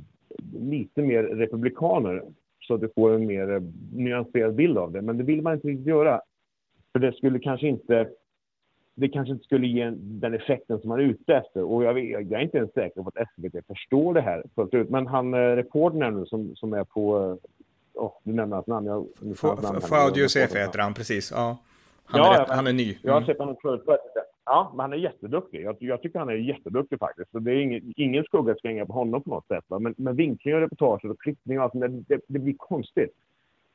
lite 0.52 1.02
mer 1.02 1.22
republikaner 1.22 2.22
så 2.60 2.74
att 2.74 2.80
du 2.80 2.88
får 2.94 3.14
en 3.14 3.26
mer 3.26 3.62
nyanserad 3.92 4.54
bild 4.54 4.78
av 4.78 4.92
det. 4.92 5.02
Men 5.02 5.18
det 5.18 5.24
vill 5.24 5.42
man 5.42 5.54
inte 5.54 5.68
riktigt 5.68 5.86
göra. 5.86 6.20
För 6.92 6.98
det 6.98 7.12
skulle 7.12 7.38
kanske 7.38 7.68
inte 7.68 8.08
det 8.94 9.08
kanske 9.08 9.32
inte 9.32 9.44
skulle 9.44 9.66
ge 9.66 9.92
den 9.96 10.34
effekten 10.34 10.80
som 10.80 10.88
man 10.88 11.00
är 11.00 11.04
ute 11.04 11.34
efter. 11.34 11.62
Och 11.62 11.84
jag, 11.84 12.04
jag 12.04 12.32
är 12.32 12.40
inte 12.40 12.58
ens 12.58 12.72
säker 12.72 13.02
på 13.02 13.10
att 13.14 13.28
SVT 13.28 13.66
förstår 13.66 14.14
det 14.14 14.20
här 14.20 14.42
fullt 14.54 14.74
ut. 14.74 14.90
Men 14.90 15.06
han, 15.06 15.34
eh, 15.34 15.38
reportern 15.38 16.20
nu 16.20 16.26
som, 16.26 16.56
som 16.56 16.72
är 16.72 16.84
på, 16.84 17.38
oh, 17.94 18.12
du 18.22 18.32
nämner 18.32 18.56
hans 18.56 18.66
namn. 18.66 18.86
Jag, 18.86 19.06
Faudio 19.88 20.22
Josef 20.22 20.54
heter 20.54 20.78
han, 20.78 20.94
precis. 20.94 21.30
Ja. 21.34 21.58
Han, 22.04 22.20
ja, 22.20 22.34
är, 22.34 22.46
men, 22.48 22.56
han 22.56 22.66
är 22.66 22.72
ny. 22.72 22.84
Mm. 22.84 22.96
Jag 23.02 23.12
har 23.12 23.18
mm. 23.18 23.26
sett 23.26 23.38
honom 23.38 23.56
förut. 23.62 23.82
Ja, 24.44 24.72
men 24.72 24.80
han 24.80 24.92
är 24.92 24.96
jätteduktig. 24.96 25.62
Jag, 25.62 25.76
jag 25.80 26.02
tycker 26.02 26.18
han 26.18 26.28
är 26.28 26.34
jätteduktig 26.34 26.98
faktiskt. 26.98 27.30
Så 27.30 27.38
det 27.38 27.52
är 27.52 27.56
ingen, 27.56 27.92
ingen 27.96 28.24
skugga 28.24 28.54
ska 28.54 28.68
hänga 28.68 28.86
på 28.86 28.92
honom 28.92 29.22
på 29.22 29.30
något 29.30 29.46
sätt. 29.46 29.64
Va? 29.68 29.78
Men, 29.78 29.94
men 29.96 30.16
vinkling 30.16 30.54
och 30.54 30.60
reportage 30.60 31.04
och 31.04 31.20
klippning 31.20 31.58
och 31.58 31.64
allt 31.64 31.72
det, 31.72 31.88
det, 31.88 32.20
det 32.26 32.38
blir 32.38 32.54
konstigt. 32.58 33.14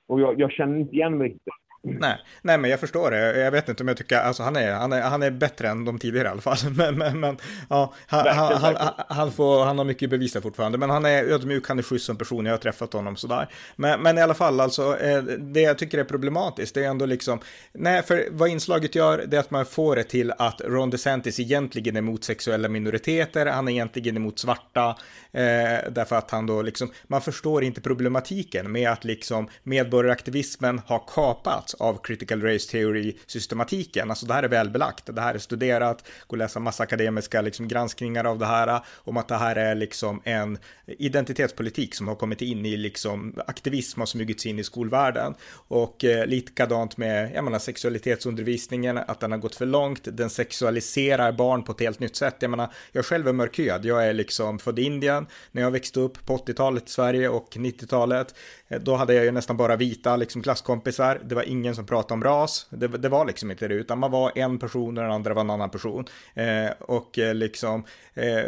Och 0.07 0.21
jag, 0.21 0.39
jag 0.39 0.51
känner 0.51 0.79
inte 0.79 0.95
igen 0.95 1.17
mig 1.17 1.27
riktigt. 1.27 1.53
Nej, 1.85 2.17
nej, 2.41 2.57
men 2.57 2.71
jag 2.71 2.79
förstår 2.79 3.11
det. 3.11 3.39
Jag 3.39 3.51
vet 3.51 3.69
inte 3.69 3.83
om 3.83 3.87
jag 3.87 3.97
tycker, 3.97 4.19
alltså 4.19 4.43
han 4.43 4.55
är, 4.55 4.73
han 4.73 4.93
är, 4.93 5.01
han 5.01 5.23
är 5.23 5.31
bättre 5.31 5.69
än 5.69 5.85
de 5.85 5.99
tidigare 5.99 6.27
i 6.27 6.31
alla 6.31 6.41
fall. 6.41 6.57
Men, 6.75 6.97
men, 6.97 7.19
men 7.19 7.37
ja, 7.69 7.93
han, 8.07 8.27
han, 8.27 8.53
han, 8.53 8.93
han, 9.07 9.31
får, 9.31 9.65
han 9.65 9.77
har 9.77 9.85
mycket 9.85 10.09
bevisa 10.09 10.41
fortfarande. 10.41 10.77
Men 10.77 10.89
han 10.89 11.05
är 11.05 11.23
ödmjuk, 11.23 11.67
han 11.67 11.79
är 11.79 11.83
schysst 11.83 12.05
som 12.05 12.17
person, 12.17 12.45
jag 12.45 12.53
har 12.53 12.57
träffat 12.57 12.93
honom 12.93 13.15
sådär. 13.15 13.49
Men, 13.75 14.01
men 14.01 14.17
i 14.17 14.21
alla 14.21 14.33
fall, 14.33 14.59
alltså, 14.59 14.99
eh, 14.99 15.23
det 15.23 15.61
jag 15.61 15.77
tycker 15.77 15.97
är 15.97 16.03
problematiskt, 16.03 16.75
det 16.75 16.85
är 16.85 16.89
ändå 16.89 17.05
liksom, 17.05 17.39
nej, 17.73 18.03
för 18.03 18.27
vad 18.31 18.49
inslaget 18.49 18.95
gör, 18.95 19.25
det 19.27 19.37
är 19.37 19.39
att 19.39 19.51
man 19.51 19.65
får 19.65 19.95
det 19.95 20.03
till 20.03 20.31
att 20.37 20.61
Ron 20.61 20.89
DeSantis 20.89 21.39
egentligen 21.39 21.95
är 21.95 21.99
emot 21.99 22.23
sexuella 22.23 22.69
minoriteter, 22.69 23.45
han 23.45 23.67
är 23.67 23.71
egentligen 23.71 24.17
emot 24.17 24.39
svarta, 24.39 24.89
eh, 25.31 25.91
därför 25.91 26.15
att 26.15 26.31
han 26.31 26.45
då 26.45 26.61
liksom, 26.61 26.91
man 27.07 27.21
förstår 27.21 27.63
inte 27.63 27.81
problematiken 27.81 28.71
med 28.71 28.89
att 28.89 29.03
liksom 29.03 29.47
medborgaraktivismen 29.63 30.81
har 30.85 31.03
kapats 31.15 31.74
av 31.79 32.01
critical 32.03 32.41
race 32.41 32.71
theory-systematiken. 32.71 34.09
Alltså 34.09 34.25
det 34.25 34.33
här 34.33 34.43
är 34.43 34.47
välbelagt, 34.47 35.15
det 35.15 35.21
här 35.21 35.33
är 35.33 35.39
studerat, 35.39 36.07
går 36.27 36.37
att 36.37 36.39
läsa 36.39 36.59
massa 36.59 36.83
akademiska 36.83 37.41
liksom, 37.41 37.67
granskningar 37.67 38.23
av 38.23 38.39
det 38.39 38.45
här, 38.45 38.79
om 38.95 39.17
att 39.17 39.27
det 39.27 39.35
här 39.35 39.55
är 39.55 39.75
liksom 39.75 40.21
en 40.23 40.57
identitetspolitik 40.87 41.95
som 41.95 42.07
har 42.07 42.15
kommit 42.15 42.41
in 42.41 42.65
i 42.65 42.77
liksom 42.77 43.39
aktivism 43.47 43.99
har 43.99 44.05
smugits 44.05 44.45
in 44.45 44.59
i 44.59 44.63
skolvärlden. 44.63 45.35
Och 45.67 46.05
eh, 46.05 46.25
likadant 46.25 46.97
med, 46.97 47.31
jag 47.33 47.43
menar, 47.43 47.59
sexualitetsundervisningen, 47.59 48.97
att 48.97 49.19
den 49.19 49.31
har 49.31 49.39
gått 49.39 49.55
för 49.55 49.65
långt, 49.65 50.01
den 50.03 50.29
sexualiserar 50.29 51.31
barn 51.31 51.63
på 51.63 51.71
ett 51.71 51.79
helt 51.79 51.99
nytt 51.99 52.15
sätt. 52.15 52.35
Jag 52.39 52.51
menar, 52.51 52.73
jag 52.91 53.05
själv 53.05 53.27
är 53.27 53.33
mörkhyad, 53.33 53.85
jag 53.85 54.07
är 54.07 54.13
liksom 54.13 54.59
född 54.59 54.79
i 54.79 54.83
Indien, 54.83 55.27
när 55.51 55.61
jag 55.61 55.71
växte 55.71 55.99
upp 55.99 56.25
på 56.25 56.37
80-talet 56.37 56.87
i 56.87 56.91
Sverige 56.91 57.29
och 57.29 57.49
90-talet, 57.53 58.35
eh, 58.67 58.79
då 58.79 58.95
hade 58.95 59.13
jag 59.13 59.25
ju 59.25 59.31
nästan 59.31 59.57
bara 59.57 59.75
vita 59.75 60.15
liksom 60.15 60.41
klasskompisar, 60.41 61.21
det 61.23 61.35
var 61.35 61.43
ingen 61.43 61.64
Ingen 61.65 61.75
som 61.75 61.85
pratade 61.85 62.13
om 62.13 62.23
ras. 62.23 62.67
Det, 62.69 62.87
det, 62.87 63.09
var 63.09 63.25
liksom 63.25 63.51
inte 63.51 63.67
det, 63.67 63.73
utan 63.73 63.99
man 63.99 64.11
var 64.11 64.31
en 64.35 64.59
person 64.59 64.97
och 64.97 65.03
den 65.03 65.11
andra 65.11 65.33
var 65.33 65.41
en 65.41 65.49
annan 65.49 65.69
person. 65.69 66.05
Eh, 66.33 66.71
och 66.79 67.19
eh, 67.19 67.35
liksom, 67.35 67.83
eh, 68.13 68.43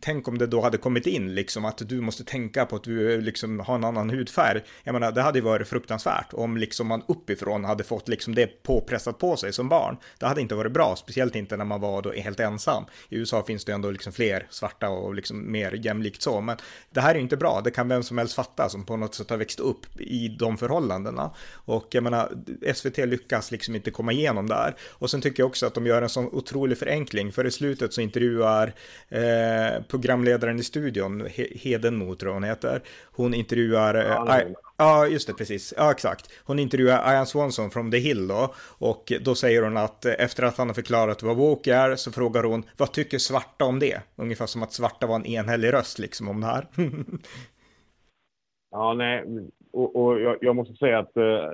tänk 0.00 0.28
om 0.28 0.38
det 0.38 0.46
då 0.46 0.60
hade 0.60 0.78
kommit 0.78 1.06
in 1.06 1.34
liksom 1.34 1.64
att 1.64 1.88
du 1.88 2.00
måste 2.00 2.24
tänka 2.24 2.66
på 2.66 2.76
att 2.76 2.84
du 2.84 3.14
eh, 3.14 3.20
liksom 3.20 3.60
har 3.60 3.74
en 3.74 3.84
annan 3.84 4.10
hudfärg. 4.10 4.62
Jag 4.84 4.92
menar, 4.92 5.12
det 5.12 5.22
hade 5.22 5.38
ju 5.38 5.44
varit 5.44 5.68
fruktansvärt 5.68 6.26
om 6.32 6.56
liksom 6.56 6.86
man 6.86 7.02
uppifrån 7.08 7.64
hade 7.64 7.84
fått 7.84 8.08
liksom 8.08 8.34
det 8.34 8.62
påpressat 8.62 9.18
på 9.18 9.36
sig 9.36 9.52
som 9.52 9.68
barn. 9.68 9.96
Det 10.18 10.26
hade 10.26 10.40
inte 10.40 10.54
varit 10.54 10.72
bra, 10.72 10.96
speciellt 10.96 11.36
inte 11.36 11.56
när 11.56 11.64
man 11.64 11.80
var 11.80 12.02
då 12.02 12.12
helt 12.12 12.40
ensam. 12.40 12.84
I 13.08 13.16
USA 13.16 13.44
finns 13.46 13.64
det 13.64 13.72
ändå 13.72 13.90
liksom 13.90 14.12
fler 14.12 14.46
svarta 14.50 14.88
och 14.88 15.14
liksom 15.14 15.52
mer 15.52 15.72
jämlikt 15.72 16.22
så, 16.22 16.40
men 16.40 16.56
det 16.90 17.00
här 17.00 17.10
är 17.10 17.14
ju 17.14 17.20
inte 17.20 17.36
bra. 17.36 17.60
Det 17.64 17.70
kan 17.70 17.88
vem 17.88 18.02
som 18.02 18.18
helst 18.18 18.34
fatta 18.34 18.68
som 18.68 18.84
på 18.84 18.96
något 18.96 19.14
sätt 19.14 19.30
har 19.30 19.36
växt 19.36 19.60
upp 19.60 20.00
i 20.00 20.28
de 20.28 20.58
förhållandena. 20.58 21.30
Och 21.52 21.86
jag 21.90 22.04
menar, 22.04 22.32
SVT 22.74 22.98
lyckas 22.98 23.50
liksom 23.50 23.74
inte 23.74 23.90
komma 23.90 24.12
igenom 24.12 24.46
där. 24.46 24.74
Och 24.90 25.10
sen 25.10 25.20
tycker 25.20 25.42
jag 25.42 25.48
också 25.48 25.66
att 25.66 25.74
de 25.74 25.86
gör 25.86 26.02
en 26.02 26.08
sån 26.08 26.26
otrolig 26.26 26.78
förenkling, 26.78 27.32
för 27.32 27.46
i 27.46 27.50
slutet 27.50 27.92
så 27.92 28.00
intervjuar 28.00 28.72
eh, 29.08 29.82
programledaren 29.88 30.58
i 30.58 30.62
studion, 30.62 31.28
Hedenmo 31.34 32.14
tror 32.14 32.32
hon 32.32 32.44
heter, 32.44 32.82
hon 33.04 33.34
intervjuar 33.34 33.94
eh, 33.94 34.48
Ja, 34.80 35.06
just 35.06 35.26
det, 35.26 35.34
precis. 35.34 35.74
Ja, 35.76 35.90
exakt. 35.90 36.30
Hon 36.44 36.58
intervjuar 36.58 37.12
Ian 37.12 37.26
Swanson 37.26 37.70
från 37.70 37.90
The 37.90 37.98
Hill 37.98 38.28
då. 38.28 38.54
Och 38.78 39.12
då 39.20 39.34
säger 39.34 39.62
hon 39.62 39.76
att 39.76 40.04
eh, 40.04 40.12
efter 40.18 40.42
att 40.42 40.58
han 40.58 40.66
har 40.66 40.74
förklarat 40.74 41.22
vad 41.22 41.36
woke 41.36 41.74
är 41.74 41.96
så 41.96 42.12
frågar 42.12 42.44
hon 42.44 42.64
vad 42.76 42.92
tycker 42.92 43.18
svarta 43.18 43.64
om 43.64 43.78
det? 43.78 44.00
Ungefär 44.16 44.46
som 44.46 44.62
att 44.62 44.72
svarta 44.72 45.06
var 45.06 45.16
en 45.16 45.26
enhällig 45.26 45.72
röst 45.72 45.98
liksom 45.98 46.28
om 46.28 46.40
det 46.40 46.46
här. 46.46 46.66
ja, 48.70 48.94
nej, 48.94 49.24
och, 49.72 49.96
och 49.96 50.20
jag, 50.20 50.36
jag, 50.40 50.56
måste 50.56 50.74
säga 50.74 50.98
att 50.98 51.16
uh, 51.16 51.52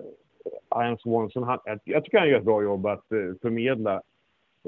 Ian 0.74 0.98
Swanson, 0.98 1.42
han, 1.42 1.58
jag 1.84 2.04
tycker 2.04 2.18
han 2.18 2.28
gör 2.28 2.38
ett 2.38 2.44
bra 2.44 2.62
jobb 2.62 2.86
att 2.86 3.04
uh, 3.12 3.34
förmedla. 3.42 4.02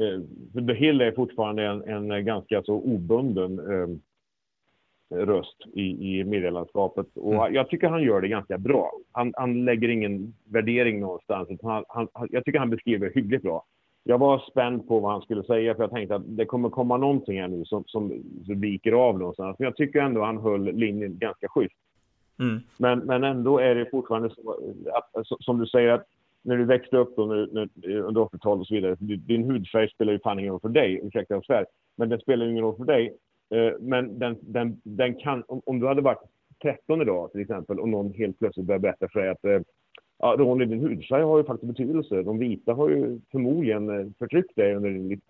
Uh, 0.01 0.67
The 0.67 0.75
Hill 0.75 1.01
är 1.01 1.13
fortfarande 1.13 1.65
en, 1.67 2.11
en 2.11 2.25
ganska 2.25 2.63
så 2.63 2.75
obunden 2.75 3.61
uh, 3.61 3.89
röst 5.11 5.57
i, 5.73 6.19
i 6.19 6.25
medielandskapet. 6.25 7.07
Och 7.17 7.35
mm. 7.35 7.55
jag 7.55 7.69
tycker 7.69 7.89
han 7.89 8.03
gör 8.03 8.21
det 8.21 8.29
ganska 8.29 8.59
bra. 8.59 8.93
Han, 9.13 9.33
han 9.37 9.65
lägger 9.65 9.89
ingen 9.89 10.35
värdering 10.45 11.01
någonstans. 11.01 11.49
Han, 11.63 11.85
han, 11.89 12.09
jag 12.31 12.45
tycker 12.45 12.59
han 12.59 12.71
beskriver 12.71 13.13
hyggligt 13.15 13.43
bra. 13.43 13.65
Jag 14.09 14.19
var 14.19 14.39
spänd 14.51 14.89
på 14.89 15.01
vad 15.01 15.13
han 15.13 15.23
skulle 15.23 15.43
säga 15.43 15.75
för 15.75 15.83
jag 15.83 15.91
tänkte 15.91 16.15
att 16.15 16.37
det 16.37 16.45
kommer 16.45 16.69
komma 16.69 16.97
någonting 16.97 17.41
här 17.41 17.49
nu 17.49 17.65
som, 17.65 17.85
som, 17.87 18.23
som 18.47 18.61
viker 18.61 18.93
av 18.93 19.19
någonstans. 19.19 19.59
Men 19.59 19.65
jag 19.65 19.77
tycker 19.77 20.01
ändå 20.01 20.25
han 20.25 20.39
höll 20.39 20.73
linjen 20.73 21.19
ganska 21.19 21.49
schysst. 21.49 21.77
Mm. 22.41 22.61
Men, 22.79 22.99
men 22.99 23.25
ändå 23.25 23.59
är 23.59 23.75
det 23.75 23.91
fortfarande 23.91 24.31
så 24.31 24.57
att, 24.95 25.27
som 25.41 25.59
du 25.59 25.67
säger, 25.67 25.93
att 25.93 26.07
när 26.43 26.57
du 26.57 26.65
växte 26.65 26.97
upp 26.97 27.17
då, 27.17 27.27
när, 27.27 27.49
när, 27.53 27.69
under 27.99 28.21
80-talet 28.21 28.61
och 28.61 28.67
så 28.67 28.75
vidare, 28.75 28.97
din 29.01 29.45
hudfärg 29.51 29.89
spelar 29.89 30.13
ju 30.13 30.19
fan 30.19 30.39
ingen 30.39 30.53
roll 30.53 30.61
för 30.61 30.69
dig, 30.69 31.01
ursäkta 31.03 31.35
jag 31.35 31.45
svär, 31.45 31.67
men 31.97 32.09
den 32.09 32.21
spelar 32.21 32.47
ingen 32.47 32.65
roll 32.65 32.77
för 32.77 32.85
dig. 32.85 33.17
Eh, 33.51 33.73
men 33.81 34.19
den, 34.19 34.37
den, 34.41 34.81
den 34.85 35.15
kan, 35.15 35.45
om, 35.49 35.81
du 35.81 35.87
hade 35.87 36.03
varit 36.03 36.23
13 36.63 37.03
idag 37.03 37.33
till 37.33 37.41
exempel 37.41 37.81
och 37.81 37.89
någon 37.89 38.13
helt 38.13 38.39
plötsligt 38.39 38.67
börjar 38.67 38.79
berätta 38.79 39.09
för 39.09 39.21
dig 39.21 39.29
att 39.29 39.45
eh, 39.45 39.61
ja, 40.19 40.37
Ronny, 40.39 40.65
din 40.65 40.81
hudfärg 40.81 41.23
har 41.23 41.39
ju 41.39 41.45
faktiskt 41.45 41.73
betydelse. 41.73 42.23
De 42.23 42.39
vita 42.39 42.73
har 42.73 42.89
ju 42.89 43.21
förmodligen 43.33 44.01
eh, 44.01 44.07
förtryckt 44.19 44.57
dig 44.57 44.75
under 44.75 44.91
din 44.91 45.21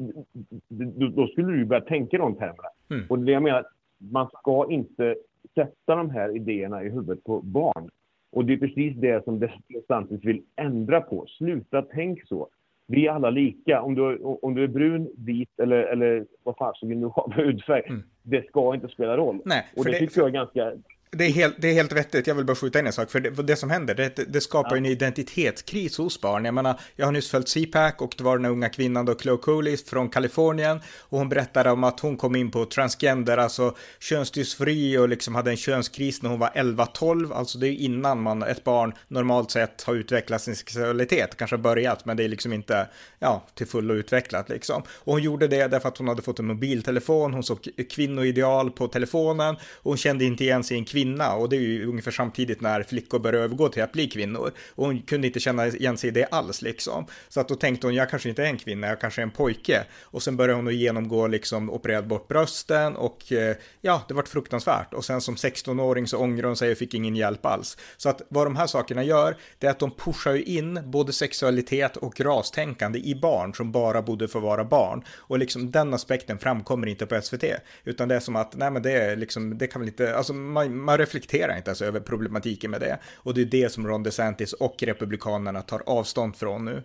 Då 1.14 1.26
skulle 1.26 1.52
du 1.52 1.64
börja 1.64 1.80
tänka 1.80 2.18
de 2.18 2.34
termerna. 2.34 2.68
Mm. 2.90 3.04
Och 3.08 3.18
det 3.18 3.32
jag 3.32 3.42
menar, 3.42 3.66
man 3.98 4.28
ska 4.28 4.66
inte 4.70 5.16
sätta 5.54 5.94
de 5.94 6.10
här 6.10 6.36
idéerna 6.36 6.84
i 6.84 6.88
huvudet 6.88 7.24
på 7.24 7.40
barn. 7.40 7.90
Och 8.32 8.44
det 8.44 8.52
är 8.52 8.56
precis 8.56 8.96
det 8.96 9.24
som 9.24 9.38
DeSantis 9.38 10.24
vill 10.24 10.42
ändra 10.56 11.00
på. 11.00 11.26
Sluta 11.26 11.82
tänk 11.82 12.26
så. 12.26 12.48
Vi 12.86 13.06
är 13.06 13.12
alla 13.12 13.30
lika. 13.30 13.82
Om 13.82 13.94
du, 13.94 14.18
om 14.18 14.54
du 14.54 14.64
är 14.64 14.68
brun, 14.68 15.08
vit 15.16 15.60
eller, 15.60 15.82
eller 15.82 16.26
vad 16.42 16.56
fan 16.56 16.74
som 16.74 16.88
du 16.88 17.06
har 17.06 17.32
för 17.34 17.44
hudfärg. 17.44 17.82
Mm. 17.86 18.02
Det 18.22 18.46
ska 18.46 18.74
inte 18.74 18.88
spela 18.88 19.16
roll. 19.16 19.40
Nej, 19.44 19.64
och 19.76 19.84
det, 19.84 19.90
det 19.90 19.98
tycker 19.98 20.20
jag 20.20 20.28
är 20.28 20.32
ganska 20.32 20.72
det 21.10 21.24
är, 21.24 21.30
helt, 21.30 21.54
det 21.58 21.68
är 21.68 21.72
helt 21.72 21.92
vettigt, 21.92 22.26
jag 22.26 22.34
vill 22.34 22.44
bara 22.44 22.56
skjuta 22.56 22.78
in 22.78 22.86
en 22.86 22.92
sak, 22.92 23.10
för 23.10 23.20
det, 23.20 23.30
det 23.30 23.56
som 23.56 23.70
händer, 23.70 23.94
det, 23.94 24.32
det 24.32 24.40
skapar 24.40 24.70
ja. 24.70 24.76
en 24.76 24.86
identitetskris 24.86 25.98
hos 25.98 26.20
barn. 26.20 26.44
Jag 26.44 26.54
menar, 26.54 26.80
jag 26.96 27.06
har 27.06 27.12
nyss 27.12 27.30
följt 27.30 27.48
CPAC 27.48 27.94
och 27.98 28.14
det 28.18 28.24
var 28.24 28.38
den 28.38 28.46
unga 28.46 28.68
kvinnan 28.68 29.06
då, 29.06 29.14
Chloe 29.14 29.36
Cooley 29.36 29.76
från 29.76 30.08
Kalifornien, 30.08 30.80
och 31.00 31.18
hon 31.18 31.28
berättade 31.28 31.70
om 31.70 31.84
att 31.84 32.00
hon 32.00 32.16
kom 32.16 32.36
in 32.36 32.50
på 32.50 32.64
transgender, 32.64 33.38
alltså 33.38 33.76
könsdysfori 34.00 34.98
och 34.98 35.08
liksom 35.08 35.34
hade 35.34 35.50
en 35.50 35.56
könskris 35.56 36.22
när 36.22 36.30
hon 36.30 36.38
var 36.38 36.48
11-12, 36.48 37.32
alltså 37.32 37.58
det 37.58 37.68
är 37.68 37.72
innan 37.72 38.22
man, 38.22 38.42
ett 38.42 38.64
barn 38.64 38.92
normalt 39.08 39.50
sett 39.50 39.82
har 39.82 39.94
utvecklat 39.94 40.42
sin 40.42 40.56
sexualitet, 40.56 41.36
kanske 41.36 41.58
börjat, 41.58 42.04
men 42.04 42.16
det 42.16 42.24
är 42.24 42.28
liksom 42.28 42.52
inte, 42.52 42.86
ja, 43.18 43.46
till 43.54 43.66
fullo 43.66 43.94
utvecklat 43.94 44.48
liksom. 44.48 44.82
Och 44.88 45.12
hon 45.12 45.22
gjorde 45.22 45.48
det 45.48 45.66
därför 45.66 45.88
att 45.88 45.98
hon 45.98 46.08
hade 46.08 46.22
fått 46.22 46.38
en 46.38 46.46
mobiltelefon, 46.46 47.34
hon 47.34 47.42
såg 47.42 47.68
kvinnoideal 47.90 48.70
på 48.70 48.88
telefonen, 48.88 49.54
och 49.54 49.90
hon 49.90 49.96
kände 49.96 50.24
inte 50.24 50.44
igen 50.44 50.62
en 50.70 50.84
kvinna 50.84 50.95
kvinna 50.96 51.34
och 51.34 51.48
det 51.48 51.56
är 51.56 51.60
ju 51.60 51.86
ungefär 51.86 52.10
samtidigt 52.10 52.60
när 52.60 52.82
flickor 52.82 53.18
börjar 53.18 53.42
övergå 53.42 53.68
till 53.68 53.82
att 53.82 53.92
bli 53.92 54.06
kvinnor. 54.08 54.52
Och 54.74 54.86
hon 54.86 55.02
kunde 55.02 55.26
inte 55.26 55.40
känna 55.40 55.66
igen 55.66 55.96
sig 55.96 56.08
i 56.08 56.10
det 56.10 56.24
alls 56.24 56.62
liksom. 56.62 57.06
Så 57.28 57.40
att 57.40 57.48
då 57.48 57.54
tänkte 57.54 57.86
hon, 57.86 57.94
jag 57.94 58.10
kanske 58.10 58.28
inte 58.28 58.42
är 58.42 58.46
en 58.46 58.56
kvinna, 58.56 58.86
jag 58.86 59.00
kanske 59.00 59.20
är 59.20 59.22
en 59.22 59.30
pojke. 59.30 59.84
Och 60.02 60.22
sen 60.22 60.36
började 60.36 60.54
hon 60.54 60.68
att 60.68 60.74
genomgå 60.74 61.26
liksom 61.26 61.70
opererad 61.70 62.06
bort 62.06 62.28
brösten 62.28 62.96
och 62.96 63.32
eh, 63.32 63.56
ja, 63.80 64.02
det 64.08 64.14
var 64.14 64.22
fruktansvärt. 64.22 64.94
Och 64.94 65.04
sen 65.04 65.20
som 65.20 65.34
16-åring 65.34 66.06
så 66.06 66.18
ångrade 66.18 66.48
hon 66.48 66.56
sig 66.56 66.72
och 66.72 66.78
fick 66.78 66.94
ingen 66.94 67.16
hjälp 67.16 67.46
alls. 67.46 67.76
Så 67.96 68.08
att 68.08 68.22
vad 68.28 68.46
de 68.46 68.56
här 68.56 68.66
sakerna 68.66 69.02
gör, 69.02 69.36
det 69.58 69.66
är 69.66 69.70
att 69.70 69.78
de 69.78 69.90
pushar 69.90 70.32
ju 70.32 70.42
in 70.42 70.80
både 70.84 71.12
sexualitet 71.12 71.96
och 71.96 72.20
rastänkande 72.20 72.98
i 72.98 73.14
barn 73.14 73.54
som 73.54 73.72
bara 73.72 74.02
borde 74.02 74.28
få 74.28 74.40
vara 74.40 74.64
barn. 74.64 75.04
Och 75.16 75.38
liksom 75.38 75.70
den 75.70 75.94
aspekten 75.94 76.38
framkommer 76.38 76.86
inte 76.86 77.06
på 77.06 77.20
SVT, 77.20 77.44
utan 77.84 78.08
det 78.08 78.14
är 78.14 78.20
som 78.20 78.36
att, 78.36 78.56
nej 78.56 78.70
men 78.70 78.82
det 78.82 78.92
är 78.92 79.16
liksom, 79.16 79.58
det 79.58 79.66
kan 79.66 79.80
väl 79.80 79.88
inte, 79.88 80.16
alltså 80.16 80.32
man, 80.32 80.76
man 80.86 80.98
reflekterar 80.98 81.56
inte 81.56 81.68
ens 81.68 81.82
över 81.82 82.00
problematiken 82.00 82.70
med 82.70 82.80
det. 82.80 82.98
Och 83.24 83.34
det 83.34 83.40
är 83.40 83.44
det 83.44 83.72
som 83.72 83.86
Ron 83.86 84.02
DeSantis 84.02 84.52
och 84.52 84.82
Republikanerna 84.82 85.62
tar 85.62 85.82
avstånd 85.86 86.36
från 86.36 86.64
nu. 86.64 86.82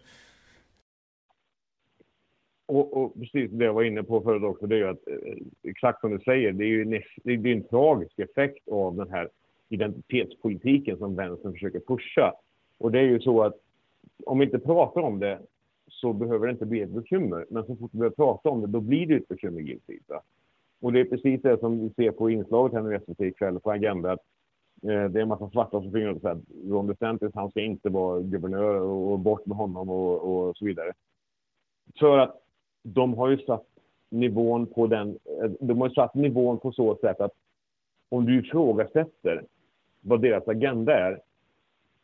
Och, 2.65 2.97
och, 2.97 3.13
precis 3.13 3.51
det 3.51 3.65
jag 3.65 3.73
var 3.73 3.83
inne 3.83 4.03
på 4.03 4.21
förut 4.21 4.43
också, 4.43 4.67
det 4.67 4.75
är 4.75 4.79
ju 4.79 4.87
att 4.87 5.07
eh, 5.07 5.69
exakt 5.71 6.01
som 6.01 6.11
du 6.11 6.19
säger, 6.19 6.51
det 6.51 6.63
är 6.63 6.67
ju 6.67 6.81
en, 6.81 6.89
det 7.23 7.49
är 7.49 7.55
en 7.55 7.63
tragisk 7.63 8.19
effekt 8.19 8.67
av 8.67 8.95
den 8.95 9.09
här 9.09 9.29
identitetspolitiken 9.69 10.97
som 10.97 11.15
vänstern 11.15 11.53
försöker 11.53 11.79
pusha. 11.79 12.33
Och 12.77 12.91
det 12.91 12.99
är 12.99 13.03
ju 13.03 13.19
så 13.19 13.43
att 13.43 13.55
om 14.25 14.39
vi 14.39 14.45
inte 14.45 14.59
pratar 14.59 15.01
om 15.01 15.19
det 15.19 15.39
så 15.89 16.13
behöver 16.13 16.47
det 16.47 16.51
inte 16.51 16.65
bli 16.65 16.81
ett 16.81 16.89
bekymmer. 16.89 17.45
Men 17.49 17.65
så 17.65 17.75
fort 17.75 17.91
vi 17.93 17.97
börjar 17.97 18.11
prata 18.11 18.49
om 18.49 18.61
det, 18.61 18.67
då 18.67 18.79
blir 18.79 19.07
det 19.07 19.15
ett 19.15 19.27
bekymmer 19.27 19.61
givetvis. 19.61 20.01
Och 20.81 20.93
det 20.93 20.99
är 20.99 21.05
precis 21.05 21.41
det 21.41 21.59
som 21.59 21.79
vi 21.79 21.89
ser 21.89 22.11
på 22.11 22.29
inslaget 22.29 22.73
här 22.73 22.81
nu 22.81 22.95
i 22.95 22.99
SVT 22.99 23.21
ikväll 23.21 23.59
på 23.59 23.71
Agenda. 23.71 24.11
Att, 24.11 24.19
eh, 24.83 25.03
det 25.05 25.19
är 25.19 25.21
en 25.21 25.27
massa 25.27 25.49
svarta 25.49 25.81
som 25.81 25.91
säger 25.91 26.27
att 26.27 26.39
Ron 26.69 26.87
DeSantis, 26.87 27.31
han 27.33 27.51
ska 27.51 27.61
inte 27.61 27.89
vara 27.89 28.21
guvernör 28.21 28.81
och, 28.81 29.11
och 29.11 29.19
bort 29.19 29.45
med 29.45 29.57
honom 29.57 29.89
och, 29.89 30.47
och, 30.47 30.57
så 30.57 30.65
vidare. 30.65 30.93
För 31.99 32.17
att 32.17 32.41
de 32.83 33.13
har 33.13 33.29
ju 33.29 33.37
satt 33.37 33.65
nivån 34.09 34.67
på 34.67 34.87
den, 34.87 35.09
eh, 35.09 35.51
de 35.59 35.81
har 35.81 35.89
satt 35.89 36.15
nivån 36.15 36.59
på 36.59 36.71
så 36.71 36.95
sätt 36.95 37.21
att 37.21 37.33
om 38.09 38.25
du 38.25 38.39
ifrågasätter 38.39 39.43
vad 40.01 40.21
deras 40.21 40.47
agenda 40.47 40.97
är, 40.97 41.19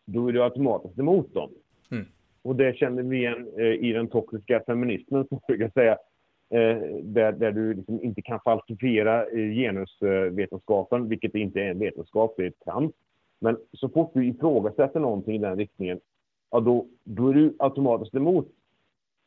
då 0.06 0.28
är 0.28 0.34
du 0.34 0.44
automatiskt 0.44 1.00
emot 1.00 1.34
dem. 1.34 1.50
Mm. 1.92 2.06
Och 2.42 2.56
det 2.56 2.78
känner 2.78 3.04
vi 3.04 3.18
igen 3.18 3.52
eh, 3.58 3.66
i 3.66 3.94
den 3.94 4.08
toxiska 4.08 4.64
feminismen, 4.66 5.28
som 5.28 5.40
jag 5.48 5.74
säga, 5.74 5.92
eh, 5.92 5.98
där, 7.04 7.32
där 7.32 7.52
du 7.52 7.74
liksom 7.74 8.04
inte 8.04 8.22
kan 8.22 8.40
falsifiera 8.40 9.26
eh, 9.26 9.52
genusvetenskapen, 9.54 11.10
vilket 11.10 11.36
inte 11.36 11.62
är 11.62 11.72
en 11.72 11.80
vetenskap, 11.80 12.34
det 12.38 12.46
är 12.46 12.54
trams. 12.66 12.94
Men 13.40 13.58
så 13.74 13.90
fort 13.90 14.12
du 14.14 14.28
ifrågasätter 14.28 15.00
någonting 15.00 15.36
i 15.36 15.38
den 15.38 15.58
riktningen, 15.58 16.00
ja, 16.52 16.60
då, 16.60 16.86
då 17.04 17.30
är 17.30 17.34
du 17.34 17.56
automatiskt 17.60 18.16
emot 18.16 18.48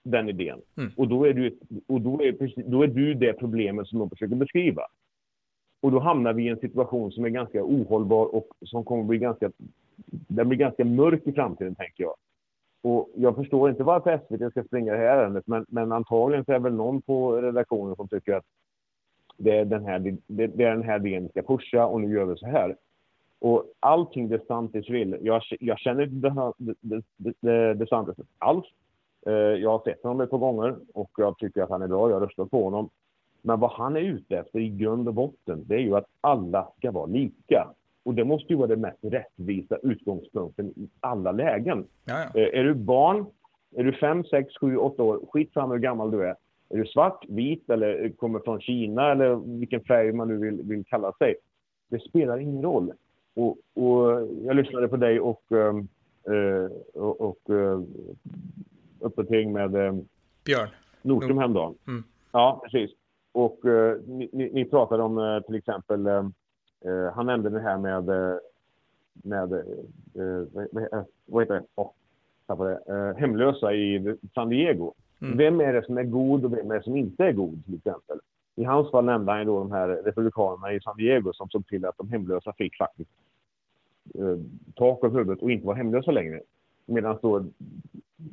den 0.02 0.28
idén. 0.28 0.60
Mm. 0.76 0.92
Och, 0.96 1.08
då 1.08 1.24
är, 1.24 1.32
du, 1.32 1.58
och 1.86 2.00
då, 2.00 2.22
är, 2.22 2.62
då 2.70 2.82
är 2.82 2.88
du 2.88 3.14
det 3.14 3.32
problemet 3.32 3.86
som 3.86 3.98
de 3.98 4.10
försöker 4.10 4.36
beskriva. 4.36 4.82
Och 5.82 5.92
då 5.92 5.98
hamnar 5.98 6.32
vi 6.32 6.44
i 6.44 6.48
en 6.48 6.60
situation 6.60 7.12
som 7.12 7.24
är 7.24 7.28
ganska 7.28 7.64
ohållbar 7.64 8.34
och 8.34 8.48
som 8.64 8.84
kommer 8.84 9.04
bli 9.04 9.18
ganska, 9.18 9.50
den 10.06 10.48
blir 10.48 10.58
ganska 10.58 10.84
mörk 10.84 11.26
i 11.26 11.32
framtiden, 11.32 11.74
tänker 11.74 12.04
jag. 12.04 12.14
Och 12.82 13.08
jag 13.14 13.36
förstår 13.36 13.70
inte 13.70 13.82
varför 13.82 14.18
SVT 14.18 14.50
ska 14.50 14.64
springa 14.64 14.92
det 14.92 14.98
här 14.98 15.16
ärendet, 15.16 15.46
men, 15.46 15.66
men 15.68 15.92
antagligen 15.92 16.44
så 16.44 16.52
är 16.52 16.58
väl 16.58 16.74
någon 16.74 17.02
på 17.02 17.32
redaktionen 17.36 17.96
som 17.96 18.08
tycker 18.08 18.34
att 18.34 18.44
det 19.36 19.56
är 19.56 19.64
den 19.64 19.84
här, 19.84 19.98
det, 19.98 20.46
det 20.46 20.64
är 20.64 20.70
den 20.70 20.82
här 20.82 20.98
delen 20.98 21.22
vi 21.22 21.28
ska 21.28 21.42
pusha 21.42 21.86
och 21.86 22.00
nu 22.00 22.14
gör 22.14 22.24
vi 22.24 22.36
så 22.36 22.46
här. 22.46 22.76
Och 23.38 23.64
allting 23.80 24.28
DeSantis 24.28 24.90
vill, 24.90 25.18
jag, 25.22 25.42
jag 25.60 25.78
känner 25.78 26.02
inte 26.02 26.52
DeSantis 27.74 28.26
alls. 28.38 28.66
Eh, 29.26 29.32
jag 29.32 29.70
har 29.70 29.84
sett 29.84 30.02
honom 30.02 30.20
ett 30.20 30.30
par 30.30 30.38
gånger 30.38 30.76
och 30.94 31.10
jag 31.16 31.38
tycker 31.38 31.62
att 31.62 31.70
han 31.70 31.82
är 31.82 31.88
bra, 31.88 32.10
jag 32.10 32.22
röstar 32.22 32.44
på 32.44 32.64
honom. 32.64 32.88
Men 33.42 33.60
vad 33.60 33.70
han 33.70 33.96
är 33.96 34.00
ute 34.00 34.38
efter 34.38 34.58
i 34.58 34.68
grund 34.68 35.08
och 35.08 35.14
botten, 35.14 35.64
det 35.66 35.74
är 35.74 35.80
ju 35.80 35.96
att 35.96 36.06
alla 36.20 36.68
ska 36.78 36.90
vara 36.90 37.06
lika. 37.06 37.68
Och 38.02 38.14
det 38.14 38.24
måste 38.24 38.52
ju 38.52 38.56
vara 38.56 38.66
den 38.66 38.80
mest 38.80 38.98
rättvisa 39.02 39.76
utgångspunkten 39.82 40.66
i 40.66 40.88
alla 41.00 41.32
lägen. 41.32 41.86
Jaja. 42.04 42.24
Eh, 42.34 42.60
är 42.60 42.64
du 42.64 42.74
barn, 42.74 43.26
är 43.76 43.84
du 43.84 43.92
5, 43.92 44.24
6, 44.24 44.56
7, 44.60 44.76
8 44.76 45.02
år, 45.02 45.20
skitsamma 45.32 45.74
hur 45.74 45.80
gammal 45.80 46.10
du 46.10 46.24
är. 46.24 46.36
Är 46.68 46.76
du 46.76 46.86
svart, 46.86 47.24
vit 47.28 47.70
eller 47.70 48.08
kommer 48.16 48.38
från 48.38 48.60
Kina 48.60 49.12
eller 49.12 49.58
vilken 49.58 49.80
färg 49.80 50.12
man 50.12 50.28
nu 50.28 50.36
vill, 50.36 50.62
vill 50.62 50.84
kalla 50.84 51.12
sig. 51.12 51.34
Det 51.88 52.00
spelar 52.00 52.38
ingen 52.38 52.62
roll. 52.62 52.92
Och, 53.34 53.56
och 53.74 54.28
jag 54.44 54.56
lyssnade 54.56 54.88
på 54.88 54.96
dig 54.96 55.20
och, 55.20 55.42
uh, 55.52 56.70
och, 56.94 57.20
och 57.20 57.38
uh, 57.50 57.82
uppdatering 59.00 59.52
med 59.52 59.74
uh, 59.74 60.00
Björn 60.44 60.68
Nordström 61.02 61.38
häromdagen. 61.38 61.74
Mm. 61.86 62.04
Ja, 62.32 62.62
precis. 62.64 62.90
Och 63.32 63.58
ni, 64.06 64.50
ni, 64.52 64.64
pratade 64.64 65.02
om 65.02 65.42
till 65.46 65.54
exempel 65.54 66.06
Uh, 66.86 67.10
han 67.12 67.26
nämnde 67.26 67.50
det 67.50 67.60
här 67.60 67.78
med, 67.78 68.08
eh, 68.08 68.36
med 69.12 69.52
uh, 69.52 70.46
vad, 70.52 71.04
vad 71.26 71.42
heter 71.42 71.54
det? 71.54 71.64
Oh, 71.74 71.90
det. 72.46 73.14
hemlösa 73.18 73.74
i 73.74 74.16
San 74.34 74.48
Diego. 74.48 74.92
Mm. 75.22 75.36
Vem 75.36 75.60
är 75.60 75.72
det 75.72 75.84
som 75.84 75.98
är 75.98 76.04
god 76.04 76.44
och 76.44 76.52
vem 76.52 76.70
är 76.70 76.74
det 76.74 76.82
som 76.82 76.96
inte 76.96 77.24
är 77.24 77.32
god 77.32 77.64
till 77.64 77.74
exempel? 77.74 78.18
I 78.56 78.64
hans 78.64 78.90
fall 78.90 79.04
nämnde 79.04 79.32
han 79.32 79.46
då 79.46 79.58
de 79.58 79.72
här 79.72 79.88
republikanerna 79.88 80.72
i 80.72 80.80
San 80.80 80.96
Diego 80.96 81.32
som 81.32 81.48
såg 81.48 81.66
till 81.66 81.84
att 81.84 81.98
de 81.98 82.08
hemlösa 82.08 82.52
fick 82.52 82.76
faktiskt 82.76 83.10
tak 84.74 85.04
över 85.04 85.18
huvudet 85.18 85.42
och 85.42 85.50
inte 85.50 85.66
var 85.66 85.74
hemlösa 85.74 86.10
längre. 86.10 86.40
Medan 86.86 87.18
då 87.22 87.44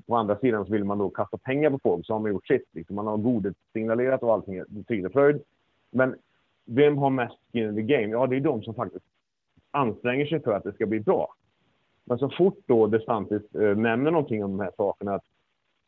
på 0.08 0.16
andra 0.16 0.38
sidan 0.40 0.66
så 0.66 0.72
vill 0.72 0.84
man 0.84 0.98
då 0.98 1.10
kasta 1.10 1.38
pengar 1.38 1.70
på 1.70 1.80
folk 1.80 2.06
så 2.06 2.14
har 2.14 2.20
man 2.20 2.32
gjort 2.32 2.48
sitt. 2.48 2.66
Liksom. 2.72 2.96
Man 2.96 3.08
har 3.08 3.18
godhetssignalerat 3.18 4.24
och 4.24 4.34
allting 4.34 4.56
är 4.56 4.66
frid 4.88 5.06
och 5.06 5.12
fröjd. 5.12 5.42
Men 5.92 6.16
vem 6.68 6.98
har 6.98 7.10
mest 7.10 7.38
skin 7.52 7.70
in 7.70 7.76
the 7.76 7.82
game? 7.82 8.08
Ja, 8.08 8.28
det 8.28 8.36
är 8.36 8.40
de 8.40 8.64
som 8.64 8.74
faktiskt 8.74 9.06
anstränger 9.72 10.26
sig 10.26 10.40
för 10.40 10.52
att 10.52 10.64
det 10.64 10.74
ska 10.74 10.86
bli 10.86 11.00
bra. 11.00 11.34
Men 12.06 12.18
så 12.18 12.30
fort 12.30 12.58
då 12.66 12.88
DeSantis 12.88 13.56
eh, 13.56 13.78
nämner 13.78 14.12
någonting 14.12 14.44
om 14.44 14.58
de 14.58 14.64
här 14.64 14.72
sakerna, 14.78 15.16
att 15.16 15.24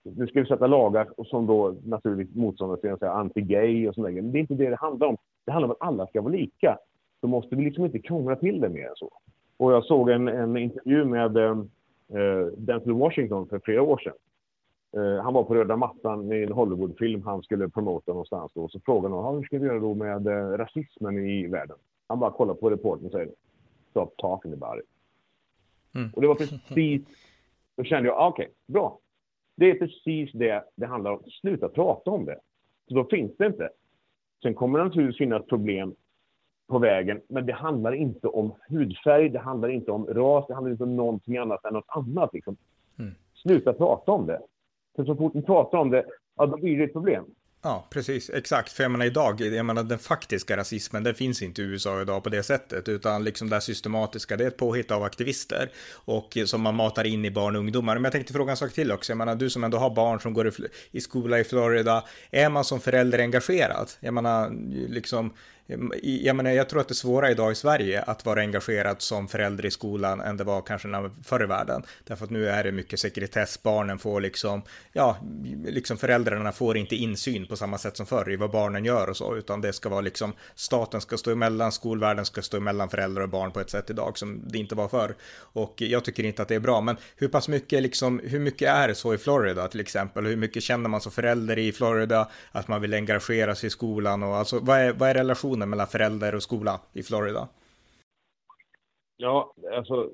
nu 0.03 0.27
ska 0.27 0.41
vi 0.41 0.47
sätta 0.47 0.67
lagar 0.67 1.07
som 1.25 1.47
då 1.47 1.75
naturligt 1.85 2.35
motståndare 2.35 2.79
säger 2.79 3.13
anti-gay 3.13 3.89
och 3.89 3.95
sådär. 3.95 4.11
Men 4.11 4.31
det 4.31 4.37
är 4.37 4.41
inte 4.41 4.53
det 4.53 4.69
det 4.69 4.75
handlar 4.75 5.07
om. 5.07 5.17
Det 5.45 5.51
handlar 5.51 5.67
om 5.67 5.71
att 5.71 5.87
alla 5.87 6.07
ska 6.07 6.21
vara 6.21 6.33
lika. 6.33 6.77
Då 7.21 7.27
måste 7.27 7.55
vi 7.55 7.63
liksom 7.63 7.85
inte 7.85 7.99
krångla 7.99 8.35
till 8.35 8.61
det 8.61 8.69
mer 8.69 8.87
än 8.87 8.95
så. 8.95 9.09
Och 9.57 9.73
jag 9.73 9.85
såg 9.85 10.09
en, 10.09 10.27
en 10.27 10.57
intervju 10.57 11.05
med 11.05 11.37
eh, 11.37 11.51
eh 11.51 12.45
Denzel 12.57 12.93
Washington 12.93 13.47
för 13.47 13.59
flera 13.59 13.81
år 13.81 13.97
sedan. 13.97 14.13
Uh, 14.97 15.21
han 15.21 15.33
var 15.33 15.43
på 15.43 15.55
röda 15.55 15.75
mattan 15.77 16.31
i 16.31 16.43
en 16.43 16.51
Hollywoodfilm 16.51 17.21
han 17.25 17.43
skulle 17.43 17.69
promota 17.69 18.11
någonstans. 18.11 18.51
Då. 18.55 18.69
Så 18.69 18.79
frågade 18.79 19.15
han 19.15 19.35
hur 19.35 19.43
ska 19.43 19.59
vi 19.59 19.65
göra 19.65 19.79
då 19.79 19.93
med 19.93 20.27
uh, 20.27 20.57
rasismen 20.57 21.17
i 21.17 21.47
världen. 21.47 21.77
Han 22.07 22.19
bara 22.19 22.31
kollar 22.31 22.53
på 22.53 22.69
reportern 22.69 23.05
och 23.05 23.11
säger 23.11 23.29
Stop 23.89 24.11
talking 24.17 24.53
about 24.53 24.79
it. 24.79 24.89
Mm. 25.95 26.09
Och 26.13 26.21
det 26.21 26.27
var 26.27 26.35
precis, 26.35 27.01
då 27.77 27.83
kände 27.83 28.09
jag, 28.09 28.17
ah, 28.17 28.27
okej, 28.27 28.43
okay, 28.43 28.55
bra. 28.67 28.99
Det 29.55 29.69
är 29.69 29.75
precis 29.75 30.31
det 30.33 30.63
det 30.75 30.85
handlar 30.85 31.11
om. 31.11 31.23
Sluta 31.41 31.69
prata 31.69 32.11
om 32.11 32.25
det. 32.25 32.39
Så 32.87 32.93
då 32.93 33.05
finns 33.05 33.37
det 33.37 33.45
inte. 33.45 33.69
Sen 34.41 34.53
kommer 34.53 34.79
det 34.79 34.85
naturligtvis 34.85 35.17
finnas 35.17 35.45
problem 35.45 35.95
på 36.67 36.79
vägen, 36.79 37.21
men 37.27 37.45
det 37.45 37.53
handlar 37.53 37.91
inte 37.91 38.27
om 38.27 38.53
hudfärg, 38.69 39.29
det 39.29 39.39
handlar 39.39 39.69
inte 39.69 39.91
om 39.91 40.05
ras, 40.05 40.47
det 40.47 40.53
handlar 40.53 40.71
inte 40.71 40.83
om 40.83 40.95
någonting 40.95 41.37
annat 41.37 41.65
än 41.65 41.73
något 41.73 41.85
annat. 41.87 42.33
Liksom. 42.33 42.57
Mm. 42.99 43.15
Sluta 43.33 43.73
prata 43.73 44.11
om 44.11 44.25
det. 44.25 44.41
För 44.99 45.05
så 45.05 45.15
fort 45.15 45.33
ni 45.33 45.41
pratar 45.41 45.77
om 45.77 45.89
det, 45.89 46.05
ja 46.37 46.45
då 46.45 46.57
blir 46.57 46.77
det 46.77 46.83
ett 46.83 46.93
problem. 46.93 47.25
Ja, 47.61 47.87
precis, 47.89 48.29
exakt. 48.29 48.71
För 48.71 48.83
jag 48.83 48.91
menar 48.91 49.05
idag, 49.05 49.41
jag 49.41 49.65
menar 49.65 49.83
den 49.83 49.99
faktiska 49.99 50.57
rasismen, 50.57 51.03
den 51.03 51.15
finns 51.15 51.41
inte 51.41 51.61
i 51.61 51.65
USA 51.65 52.01
idag 52.01 52.23
på 52.23 52.29
det 52.29 52.43
sättet, 52.43 52.89
utan 52.89 53.23
liksom 53.23 53.49
det 53.49 53.61
systematiska, 53.61 54.37
det 54.37 54.43
är 54.43 54.47
ett 54.47 54.57
påhitt 54.57 54.91
av 54.91 55.03
aktivister 55.03 55.69
och 56.05 56.37
eh, 56.37 56.45
som 56.45 56.61
man 56.61 56.75
matar 56.75 57.03
in 57.03 57.25
i 57.25 57.31
barn 57.31 57.55
och 57.55 57.59
ungdomar. 57.59 57.95
Men 57.95 58.03
jag 58.03 58.11
tänkte 58.11 58.33
fråga 58.33 58.51
en 58.51 58.57
sak 58.57 58.73
till 58.73 58.91
också, 58.91 59.11
jag 59.11 59.17
menar 59.17 59.35
du 59.35 59.49
som 59.49 59.63
ändå 59.63 59.77
har 59.77 59.89
barn 59.95 60.19
som 60.19 60.33
går 60.33 60.47
i, 60.47 60.51
i 60.91 61.01
skola 61.01 61.39
i 61.39 61.43
Florida, 61.43 62.03
är 62.31 62.49
man 62.49 62.63
som 62.63 62.79
förälder 62.79 63.19
engagerad? 63.19 63.91
Jag 63.99 64.13
menar, 64.13 64.51
liksom, 64.89 65.33
jag, 66.01 66.35
menar, 66.35 66.51
jag 66.51 66.69
tror 66.69 66.81
att 66.81 66.87
det 66.87 66.91
är 66.91 66.95
svårare 66.95 67.31
idag 67.31 67.51
i 67.51 67.55
Sverige 67.55 68.01
att 68.01 68.25
vara 68.25 68.39
engagerad 68.39 69.01
som 69.01 69.27
förälder 69.27 69.65
i 69.65 69.71
skolan 69.71 70.21
än 70.21 70.37
det 70.37 70.43
var 70.43 70.61
kanske 70.61 70.87
när, 70.87 71.11
förr 71.23 71.43
i 71.43 71.45
världen. 71.45 71.83
Därför 72.03 72.25
att 72.25 72.31
nu 72.31 72.49
är 72.49 72.63
det 72.63 72.71
mycket 72.71 72.99
sekretess, 72.99 73.63
barnen 73.63 73.99
får 73.99 74.21
liksom, 74.21 74.61
ja, 74.93 75.17
liksom 75.65 75.97
föräldrarna 75.97 76.51
får 76.51 76.77
inte 76.77 76.95
insyn 76.95 77.47
på 77.47 77.55
samma 77.55 77.77
sätt 77.77 77.97
som 77.97 78.05
förr 78.05 78.31
i 78.31 78.35
vad 78.35 78.51
barnen 78.51 78.85
gör 78.85 79.09
och 79.09 79.17
så, 79.17 79.35
utan 79.35 79.61
det 79.61 79.73
ska 79.73 79.89
vara 79.89 80.01
liksom, 80.01 80.33
staten 80.55 81.01
ska 81.01 81.17
stå 81.17 81.31
emellan, 81.31 81.71
skolvärlden 81.71 82.25
ska 82.25 82.41
stå 82.41 82.57
emellan 82.57 82.89
föräldrar 82.89 83.23
och 83.23 83.29
barn 83.29 83.51
på 83.51 83.59
ett 83.59 83.69
sätt 83.69 83.89
idag 83.89 84.17
som 84.17 84.41
det 84.47 84.57
inte 84.57 84.75
var 84.75 84.87
förr. 84.87 85.15
Och 85.39 85.73
jag 85.77 86.05
tycker 86.05 86.23
inte 86.23 86.41
att 86.41 86.47
det 86.47 86.55
är 86.55 86.59
bra, 86.59 86.81
men 86.81 86.97
hur 87.15 87.27
pass 87.27 87.47
mycket 87.47 87.83
liksom, 87.83 88.21
hur 88.23 88.39
mycket 88.39 88.69
är 88.69 88.87
det 88.87 88.95
så 88.95 89.13
i 89.13 89.17
Florida 89.17 89.67
till 89.67 89.79
exempel? 89.79 90.25
Hur 90.25 90.35
mycket 90.35 90.63
känner 90.63 90.89
man 90.89 91.01
som 91.01 91.11
förälder 91.11 91.57
i 91.57 91.71
Florida 91.71 92.29
att 92.51 92.67
man 92.67 92.81
vill 92.81 92.93
engagera 92.93 93.55
sig 93.55 93.67
i 93.67 93.69
skolan 93.69 94.23
och 94.23 94.35
alltså, 94.35 94.59
vad 94.59 94.79
är, 94.79 94.93
vad 94.93 95.09
är 95.09 95.13
relationen 95.13 95.58
relationen 95.59 95.69
mellan 95.69 95.87
förälder 95.87 96.35
och 96.35 96.43
skola 96.43 96.81
i 96.93 97.03
Florida? 97.03 97.47
Ja, 99.17 99.53
alltså 99.75 100.09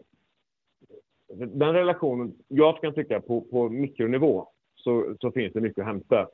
den 1.27 1.73
relationen, 1.73 2.33
jag 2.47 2.81
kan 2.81 2.93
tycka 2.93 3.21
på, 3.21 3.41
på 3.41 3.69
mikronivå 3.69 4.47
så, 4.75 5.15
så 5.21 5.31
finns 5.31 5.53
det 5.53 5.61
mycket 5.61 5.81
att 5.81 5.87
hämta. 5.87 6.27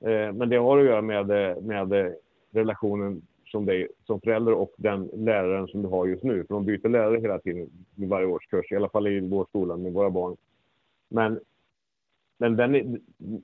Eh, 0.00 0.32
men 0.32 0.48
det 0.48 0.56
har 0.56 0.78
att 0.78 0.84
göra 0.84 1.02
med, 1.02 1.26
med 1.62 2.14
relationen 2.52 3.22
som 3.44 3.66
dig 3.66 3.88
som 4.06 4.20
förälder 4.20 4.52
och 4.52 4.72
den 4.78 5.10
läraren 5.14 5.68
som 5.68 5.82
du 5.82 5.88
har 5.88 6.06
just 6.06 6.24
nu. 6.24 6.44
För 6.44 6.54
de 6.54 6.64
byter 6.64 6.88
lärare 6.88 7.20
hela 7.20 7.38
tiden 7.38 7.68
i 7.96 8.06
varje 8.06 8.26
årskurs, 8.26 8.72
i 8.72 8.76
alla 8.76 8.88
fall 8.88 9.06
i 9.06 9.20
vår 9.20 9.46
skola 9.48 9.76
med 9.76 9.92
våra 9.92 10.10
barn. 10.10 10.36
Men, 11.08 11.40
men, 12.38 12.56
den, 12.56 12.72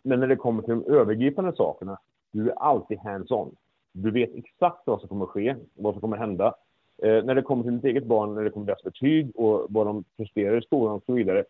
men 0.03 0.21
när 0.21 0.27
det 0.27 0.37
kommer 0.37 0.63
till 0.63 0.75
de 0.75 0.95
övergripande 0.95 1.53
sakerna, 1.57 1.99
du 2.33 2.51
är 2.51 2.55
alltid 2.55 2.99
hands-on. 2.99 3.55
Du 3.93 4.11
vet 4.11 4.35
exakt 4.35 4.83
vad 4.87 5.01
som 5.01 5.09
kommer 5.09 5.25
att 5.25 5.31
ske, 5.31 5.57
vad 5.75 5.95
som 5.95 6.01
kommer 6.01 6.17
att 6.17 6.23
hända. 6.23 6.55
Eh, 7.03 7.25
när 7.25 7.35
det 7.35 7.43
kommer 7.43 7.63
till 7.63 7.75
ditt 7.75 7.85
eget 7.85 8.05
barn, 8.05 8.35
när 8.35 8.45
det 8.45 8.51
kommer 8.51 8.67
till 8.67 8.75
deras 8.75 8.83
betyg 8.83 9.37
och 9.37 9.67
vad 9.69 9.87
de 9.87 10.05
presterar 10.17 10.59
i 10.59 10.63
skolan 10.63 10.95
och 10.95 11.03
så 11.07 11.13
vidare, 11.13 11.45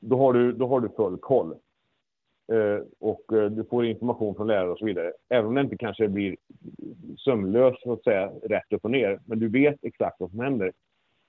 då 0.00 0.16
har 0.16 0.32
du, 0.32 0.52
då 0.52 0.66
har 0.66 0.80
du 0.80 0.88
full 0.88 1.18
koll. 1.18 1.54
Eh, 2.52 2.84
och 2.98 3.32
eh, 3.32 3.50
du 3.50 3.64
får 3.64 3.86
information 3.86 4.34
från 4.34 4.46
lärare 4.46 4.70
och 4.70 4.78
så 4.78 4.84
vidare. 4.84 5.12
Även 5.28 5.46
om 5.46 5.54
det 5.54 5.60
inte 5.60 5.76
kanske 5.76 6.08
blir 6.08 6.36
sömlöst, 7.18 7.82
så 7.82 7.92
att 7.92 8.04
säga, 8.04 8.32
rätt 8.42 8.72
upp 8.72 8.84
och 8.84 8.90
ner. 8.90 9.20
Men 9.24 9.38
du 9.38 9.48
vet 9.48 9.76
exakt 9.82 10.20
vad 10.20 10.30
som 10.30 10.40
händer. 10.40 10.72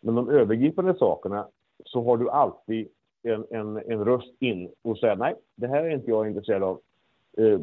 Men 0.01 0.15
de 0.15 0.30
övergripande 0.30 0.97
sakerna 0.97 1.47
så 1.86 2.04
har 2.04 2.17
du 2.17 2.30
alltid 2.30 2.88
en, 3.23 3.45
en, 3.49 3.77
en 3.77 4.06
röst 4.06 4.34
in 4.39 4.71
och 4.82 4.97
säga, 4.97 5.15
nej, 5.15 5.36
det 5.56 5.67
här 5.67 5.84
är 5.84 5.89
inte 5.89 6.10
jag 6.10 6.27
intresserad 6.27 6.63
av 6.63 6.82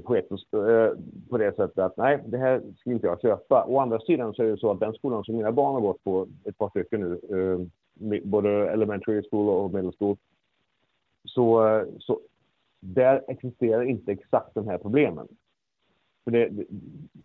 på, 0.04 0.16
ett, 0.16 0.30
eh, 0.30 0.98
på 1.30 1.38
det 1.38 1.56
sättet 1.56 1.78
att 1.78 1.96
nej, 1.96 2.18
det 2.26 2.38
här 2.38 2.62
ska 2.80 2.90
inte 2.90 3.06
jag 3.06 3.20
köpa. 3.20 3.64
Å 3.64 3.78
andra 3.78 4.00
sidan 4.00 4.34
så 4.34 4.42
är 4.42 4.46
det 4.46 4.58
så 4.58 4.70
att 4.70 4.80
den 4.80 4.94
skolan 4.94 5.24
som 5.24 5.36
mina 5.36 5.52
barn 5.52 5.74
har 5.74 5.80
gått 5.80 6.04
på, 6.04 6.28
ett 6.44 6.58
par 6.58 6.70
stycken 6.70 7.00
nu, 7.00 7.20
eh, 7.38 8.20
både 8.24 8.70
elementary 8.70 9.22
school 9.30 9.48
och 9.48 9.74
middle 9.74 9.92
school, 9.98 10.16
så, 11.24 11.68
eh, 11.68 11.86
så 11.98 12.20
där 12.80 13.24
existerar 13.28 13.82
inte 13.82 14.12
exakt 14.12 14.54
de 14.54 14.68
här 14.68 14.78
problemen. 14.78 15.28
För 16.24 16.30
det, 16.30 16.48
det, 16.48 16.64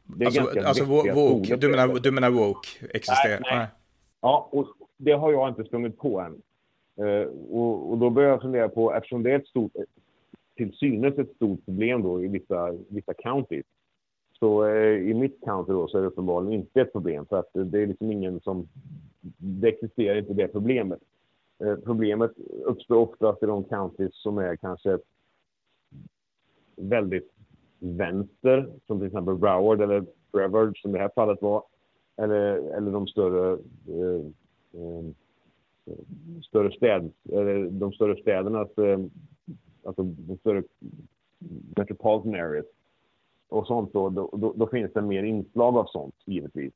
det 0.04 0.24
är 0.24 0.26
alltså, 0.26 0.42
ganska 0.42 0.68
alltså 0.68 0.86
woke, 0.86 1.56
du 1.56 1.70
menar, 1.70 2.00
du 2.00 2.12
menar 2.12 2.30
woke 2.30 2.70
existerar? 2.90 3.40
Nej, 3.42 3.58
nej. 3.58 3.68
Ja, 4.22 4.50
och 4.52 4.68
det 4.98 5.12
har 5.12 5.32
jag 5.32 5.50
inte 5.50 5.64
sprungit 5.64 5.98
på 5.98 6.20
än. 6.20 6.42
Uh, 7.02 7.28
och, 7.52 7.92
och, 7.92 7.98
då 7.98 8.10
börjar 8.10 8.30
jag 8.30 8.42
fundera 8.42 8.70
på, 8.70 8.94
eftersom 8.94 9.24
det 9.24 9.32
är 9.32 9.40
ett 9.40 9.48
stort, 9.48 9.72
till 10.56 10.74
synes 10.74 11.18
ett 11.18 11.36
stort 11.36 11.66
problem 11.66 12.02
då 12.02 12.24
i 12.24 12.28
vissa, 12.28 12.72
vissa 12.88 13.14
counties, 13.14 13.66
så 14.40 14.66
eh, 14.66 15.10
i 15.10 15.14
mitt 15.14 15.42
county 15.46 15.72
då 15.72 15.88
så 15.88 15.98
är 15.98 16.02
det 16.02 16.08
uppenbarligen 16.08 16.54
inte 16.54 16.82
ett 16.82 16.92
problem. 16.92 17.26
För 17.26 17.40
att 17.40 17.50
det 17.54 17.82
är 17.82 17.88
liksom 17.88 18.12
ingen 18.12 18.40
som, 18.40 18.68
det 19.38 19.68
existerar 19.68 20.18
inte 20.18 20.34
det 20.34 20.48
problemet. 20.48 21.00
Eh, 21.60 21.76
problemet 21.76 22.32
uppstår 22.66 22.96
oftast 22.96 23.44
i 23.44 23.46
de 23.46 23.64
counties 23.64 24.16
som 24.16 24.38
är 24.38 24.56
kanske 24.56 25.00
väldigt 26.76 27.32
vänster, 27.80 28.70
som 28.88 29.00
till 29.00 29.08
exempel 29.08 29.36
Broward 29.36 29.82
eller 29.82 30.06
Brevard 30.32 30.78
som 30.82 30.92
det 30.92 31.00
här 31.00 31.12
fallet 31.16 31.42
var, 31.42 31.64
eller, 32.18 32.76
eller 32.78 32.92
de 32.92 33.08
större, 33.08 33.52
eh, 33.88 34.26
eh, 34.82 35.06
större 36.44 36.72
städ, 36.72 37.12
eller 37.32 37.70
de 37.70 37.92
större 37.92 38.22
städernas, 38.22 38.78
eh, 38.78 39.00
alltså 39.86 40.04
de 40.04 40.38
större 40.38 40.64
metropolitan 41.76 42.36
areas 42.36 42.66
och 43.50 43.68
sånt 43.68 43.94
då, 43.94 44.10
då, 44.10 44.30
då, 44.34 44.54
då, 44.56 44.68
finns 44.68 44.94
det 44.94 45.02
mer 45.02 45.24
inslag 45.24 45.78
av 45.78 45.86
sånt 45.86 46.16
givetvis. 46.26 46.74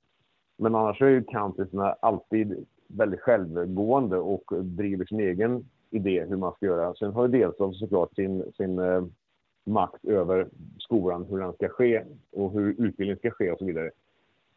Men 0.57 0.75
annars 0.75 1.01
är 1.01 1.07
ju 1.07 1.23
countrysna 1.23 1.93
alltid 1.93 2.65
väldigt 2.87 3.19
självgående 3.19 4.17
och 4.17 4.43
driver 4.61 5.05
sin 5.05 5.19
egen 5.19 5.65
idé 5.89 6.25
hur 6.29 6.37
man 6.37 6.53
ska 6.53 6.65
göra. 6.65 6.93
Sen 6.95 7.13
har 7.13 7.27
ju 7.27 7.31
delstaten 7.31 7.73
såklart 7.73 8.15
sin, 8.15 8.51
sin 8.57 8.79
eh, 8.79 9.05
makt 9.63 10.05
över 10.05 10.47
skolan, 10.79 11.25
hur 11.29 11.37
den 11.37 11.53
ska 11.53 11.69
ske 11.69 12.03
och 12.31 12.51
hur 12.51 12.69
utbildningen 12.69 13.17
ska 13.17 13.31
ske 13.31 13.51
och 13.51 13.59
så 13.59 13.65
vidare. 13.65 13.91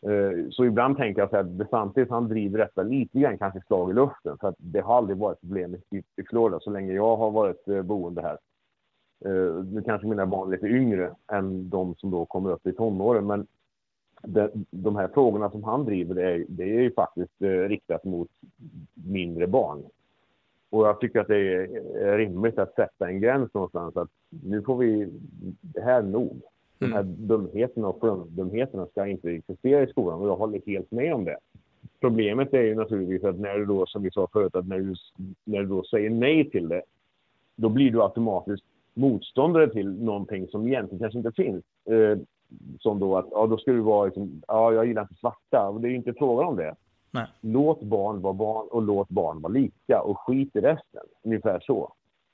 Eh, 0.03 0.49
så 0.51 0.65
ibland 0.65 0.97
tänker 0.97 1.23
jag 1.23 1.31
så 1.31 1.37
att 1.37 1.59
DeSantis 1.59 2.09
han 2.11 2.29
driver 2.29 2.59
detta 2.59 2.83
lite 2.83 3.19
grann 3.19 3.39
kanske 3.39 3.61
slag 3.61 3.91
i 3.91 3.95
luften 3.95 4.39
för 4.39 4.49
att 4.49 4.55
det 4.59 4.81
har 4.81 4.97
aldrig 4.97 5.19
varit 5.19 5.41
problem 5.41 5.77
i 6.17 6.23
Florida 6.31 6.61
så 6.61 6.71
länge 6.71 6.93
jag 6.93 7.17
har 7.17 7.31
varit 7.31 7.69
eh, 7.69 7.83
boende 7.83 8.23
här. 8.23 8.39
Eh, 9.25 9.65
nu 9.65 9.83
kanske 9.87 10.07
mina 10.07 10.27
barn 10.27 10.49
är 10.49 10.53
lite 10.53 10.67
yngre 10.67 11.15
än 11.33 11.71
de 11.71 11.95
som 11.95 12.11
då 12.11 12.27
kommer 12.27 12.51
upp 12.51 12.67
i 12.67 12.73
tonåren 12.73 13.27
men 13.27 13.47
de 14.71 14.97
här 14.97 15.09
frågorna 15.09 15.51
som 15.51 15.65
han 15.65 15.85
driver 15.85 16.15
det 16.15 16.31
är, 16.31 16.45
det 16.49 16.63
är 16.63 16.81
ju 16.81 16.93
faktiskt 16.93 17.33
riktat 17.41 18.05
mot 18.05 18.29
mindre 18.95 19.47
barn. 19.47 19.83
Och 20.71 20.87
jag 20.87 21.01
tycker 21.01 21.21
att 21.21 21.29
det 21.29 21.37
är 21.37 22.19
rimligt 22.19 22.59
att 22.59 22.75
sätta 22.75 23.09
en 23.09 23.21
gräns 23.21 23.55
någonstans. 23.55 23.97
Att 23.97 24.09
nu 24.29 24.63
får 24.63 24.77
vi, 24.77 25.09
det 25.61 25.81
här 25.81 25.99
är 25.99 26.03
nog. 26.03 26.43
De 26.81 26.93
här 26.93 27.01
mm. 27.01 27.27
dumheterna 27.27 27.89
och 27.89 28.29
dumheterna 28.29 28.87
ska 28.87 29.07
inte 29.07 29.31
existera 29.31 29.83
i 29.83 29.87
skolan 29.87 30.21
och 30.21 30.29
jag 30.29 30.37
håller 30.37 30.61
helt 30.67 30.91
med 30.91 31.15
om 31.15 31.25
det. 31.25 31.37
Problemet 32.01 32.55
är 32.55 32.63
ju 32.63 32.75
naturligtvis 32.75 33.25
att 33.25 33.39
när 33.39 33.59
du 33.59 33.65
då, 33.65 33.87
som 33.87 34.03
vi 34.03 34.11
sa 34.11 34.29
förut, 34.33 34.55
att 34.55 34.67
när 34.67 34.79
du, 34.79 34.95
när 35.45 35.61
du 35.61 35.67
då 35.67 35.85
säger 35.85 36.11
nej 36.11 36.51
till 36.51 36.69
det, 36.69 36.83
då 37.57 37.69
blir 37.69 37.91
du 37.91 38.03
automatiskt 38.03 38.65
motståndare 38.95 39.71
till 39.71 40.03
någonting 40.03 40.49
som 40.49 40.67
egentligen 40.67 40.99
kanske 40.99 41.19
inte 41.19 41.43
finns. 41.43 41.65
Eh, 41.85 42.19
som 42.81 42.99
då 42.99 43.17
att, 43.17 43.27
ja 43.31 43.47
då 43.47 43.59
ska 43.59 43.73
du 43.73 43.81
vara 43.81 44.05
liksom, 44.05 44.43
ja 44.49 44.73
jag 44.73 44.87
gillar 44.87 45.03
inte 45.03 45.15
svarta. 45.15 45.69
Och 45.69 45.81
det 45.81 45.89
är 45.89 45.91
ju 45.91 45.97
inte 45.97 46.15
frågan 46.19 46.47
om 46.47 46.57
det. 46.57 46.75
Nej. 47.11 47.27
Låt 47.41 47.83
barn 47.83 48.21
vara 48.21 48.33
barn 48.33 48.69
och 48.71 48.83
låt 48.83 49.09
barn 49.09 49.41
vara 49.41 49.53
lika 49.53 50.03
och 50.03 50.19
skit 50.19 50.57
i 50.57 50.61
resten. 50.61 51.03
Ungefär 51.23 51.61
så. 51.61 51.93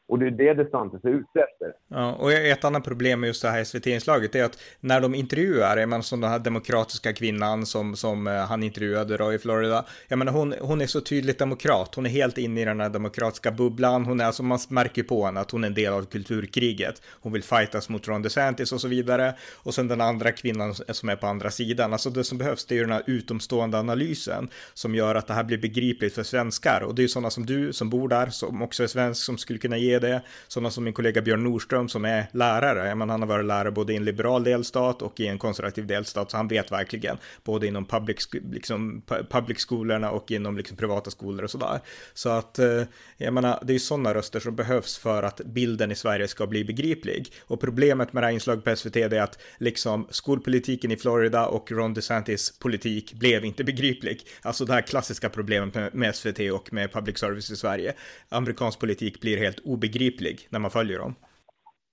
Och 0.09 0.19
det 0.19 0.27
är 0.27 0.31
det 0.31 0.55
DeSantis 0.55 1.05
är 1.05 1.09
ute 1.09 1.40
efter. 1.40 1.73
Ja, 1.88 2.12
och 2.12 2.33
ett 2.33 2.64
annat 2.64 2.85
problem 2.85 3.21
med 3.21 3.27
just 3.27 3.42
det 3.42 3.49
här 3.49 3.64
SVT-inslaget 3.64 4.35
är 4.35 4.45
att 4.45 4.59
när 4.81 5.01
de 5.01 5.14
intervjuar, 5.14 5.77
är 5.77 5.87
man 5.87 6.03
som 6.03 6.21
den 6.21 6.31
här 6.31 6.38
demokratiska 6.38 7.12
kvinnan 7.12 7.66
som, 7.66 7.97
som 7.97 8.27
eh, 8.27 8.35
han 8.35 8.62
intervjuade 8.62 9.16
då 9.16 9.33
i 9.33 9.38
Florida, 9.38 9.85
jag 10.09 10.19
menar 10.19 10.33
hon, 10.33 10.55
hon 10.61 10.81
är 10.81 10.87
så 10.87 11.01
tydligt 11.01 11.38
demokrat, 11.38 11.95
hon 11.95 12.07
är 12.07 12.11
helt 12.11 12.38
inne 12.38 12.61
i 12.61 12.64
den 12.64 12.81
här 12.81 12.88
demokratiska 12.88 13.51
bubblan, 13.51 14.05
hon 14.05 14.21
är 14.21 14.25
alltså, 14.25 14.42
man 14.42 14.59
märker 14.69 15.03
på 15.03 15.25
henne 15.25 15.40
att 15.40 15.51
hon 15.51 15.64
är 15.64 15.69
en 15.69 15.75
del 15.75 15.92
av 15.92 16.05
kulturkriget, 16.05 17.03
hon 17.21 17.33
vill 17.33 17.42
fightas 17.42 17.88
mot 17.88 18.09
Ron 18.09 18.23
DeSantis 18.23 18.73
och 18.73 18.81
så 18.81 18.88
vidare, 18.88 19.35
och 19.55 19.75
sen 19.75 19.88
den 19.88 20.01
andra 20.01 20.33
kvinnan 20.33 20.75
som 20.75 21.09
är 21.09 21.16
på 21.16 21.27
andra 21.27 21.51
sidan, 21.51 21.92
alltså 21.92 22.11
det 22.11 22.25
som 22.25 22.38
behövs 22.38 22.66
det 22.66 22.75
är 22.75 22.77
ju 22.77 22.83
den 22.83 22.92
här 22.92 23.03
utomstående 23.07 23.79
analysen 23.79 24.49
som 24.75 24.95
gör 24.95 25.14
att 25.14 25.27
det 25.27 25.35
här 25.35 25.45
blir 25.45 25.59
begripligt 25.59 26.14
för 26.14 26.23
svenskar, 26.23 26.81
och 26.81 26.95
det 26.95 27.01
är 27.01 27.05
ju 27.05 27.09
sådana 27.09 27.31
som 27.31 27.47
du 27.47 27.73
som 27.73 27.90
bor 27.90 28.09
där, 28.09 28.27
som 28.27 28.62
också 28.62 28.83
är 28.83 28.87
svensk, 28.87 29.25
som 29.25 29.38
skulle 29.38 29.59
kunna 29.59 29.77
ge 29.77 29.95
det. 30.00 30.22
Sådana 30.48 30.70
som 30.70 30.85
min 30.85 30.92
kollega 30.92 31.22
Björn 31.22 31.44
Nordström 31.44 31.88
som 31.88 32.04
är 32.04 32.26
lärare. 32.32 32.94
Men 32.94 33.11
han 33.11 33.20
har 33.20 33.28
varit 33.28 33.46
lärare 33.46 33.70
både 33.70 33.92
i 33.92 33.96
en 33.96 34.04
liberal 34.04 34.44
delstat 34.44 35.02
och 35.02 35.20
i 35.20 35.26
en 35.26 35.38
konservativ 35.38 35.87
delstat. 35.87 36.30
Så 36.30 36.37
han 36.37 36.48
vet 36.48 36.72
verkligen 36.72 37.18
både 37.44 37.66
inom 37.66 37.85
public, 37.87 38.28
liksom, 38.52 39.02
public 39.30 39.59
skolorna 39.59 40.11
och 40.11 40.30
inom 40.30 40.56
liksom, 40.56 40.76
privata 40.76 41.11
skolor 41.11 41.44
och 41.44 41.50
sådär. 41.50 41.80
Så 42.14 42.28
att 42.28 42.59
eh, 42.59 42.82
jag 43.16 43.35
menar, 43.35 43.59
det 43.62 43.74
är 43.74 43.78
sådana 43.78 44.14
röster 44.14 44.40
som 44.40 44.56
behövs 44.56 44.98
för 44.98 45.22
att 45.22 45.40
bilden 45.44 45.90
i 45.90 45.94
Sverige 45.94 46.28
ska 46.28 46.46
bli 46.46 46.64
begriplig. 46.64 47.32
Och 47.40 47.61
problemet 47.61 48.12
med 48.12 48.22
det 48.22 48.26
här 48.26 48.35
inslaget 48.35 48.64
på 48.64 48.76
SVT 48.76 48.96
är 48.96 49.20
att 49.20 49.38
liksom 49.59 50.06
skolpolitiken 50.11 50.90
i 50.90 50.96
Florida 50.96 51.46
och 51.46 51.72
Ron 51.72 51.94
DeSantis 51.94 52.59
politik 52.59 53.12
blev 53.12 53.44
inte 53.44 53.64
begriplig. 53.64 54.26
Alltså 54.42 54.64
det 54.64 54.72
här 54.72 54.82
klassiska 54.82 55.28
problemet 55.28 55.94
med 55.94 56.14
SVT 56.16 56.40
och 56.52 56.72
med 56.72 56.92
public 56.92 57.18
service 57.18 57.50
i 57.50 57.56
Sverige. 57.56 57.94
Amerikansk 58.28 58.78
politik 58.78 59.20
blir 59.20 59.38
helt 59.38 59.59
obegriplig 59.59 59.86
obegriplig 59.87 60.49
när 60.51 60.59
man 60.59 60.70
följer 60.70 60.99
dem. 60.99 61.14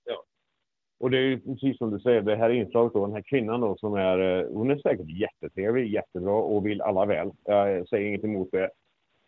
Ja. 0.04 0.24
Och 1.00 1.10
det 1.10 1.18
är 1.18 1.22
ju 1.22 1.40
precis 1.40 1.78
som 1.78 1.90
du 1.90 2.00
säger, 2.00 2.22
det 2.22 2.36
här 2.36 2.50
inslaget 2.50 2.92
då, 2.92 3.06
den 3.06 3.14
här 3.14 3.22
kvinnan 3.22 3.60
då 3.60 3.76
som 3.76 3.94
är, 3.94 4.18
eh, 4.18 4.46
hon 4.52 4.70
är 4.70 4.76
säkert 4.76 5.08
jättetrevlig, 5.08 5.92
jättebra 5.92 6.34
och 6.34 6.66
vill 6.66 6.82
alla 6.82 7.06
väl. 7.06 7.30
Jag 7.44 7.88
säger 7.88 8.08
inget 8.08 8.24
emot 8.24 8.48
det. 8.52 8.70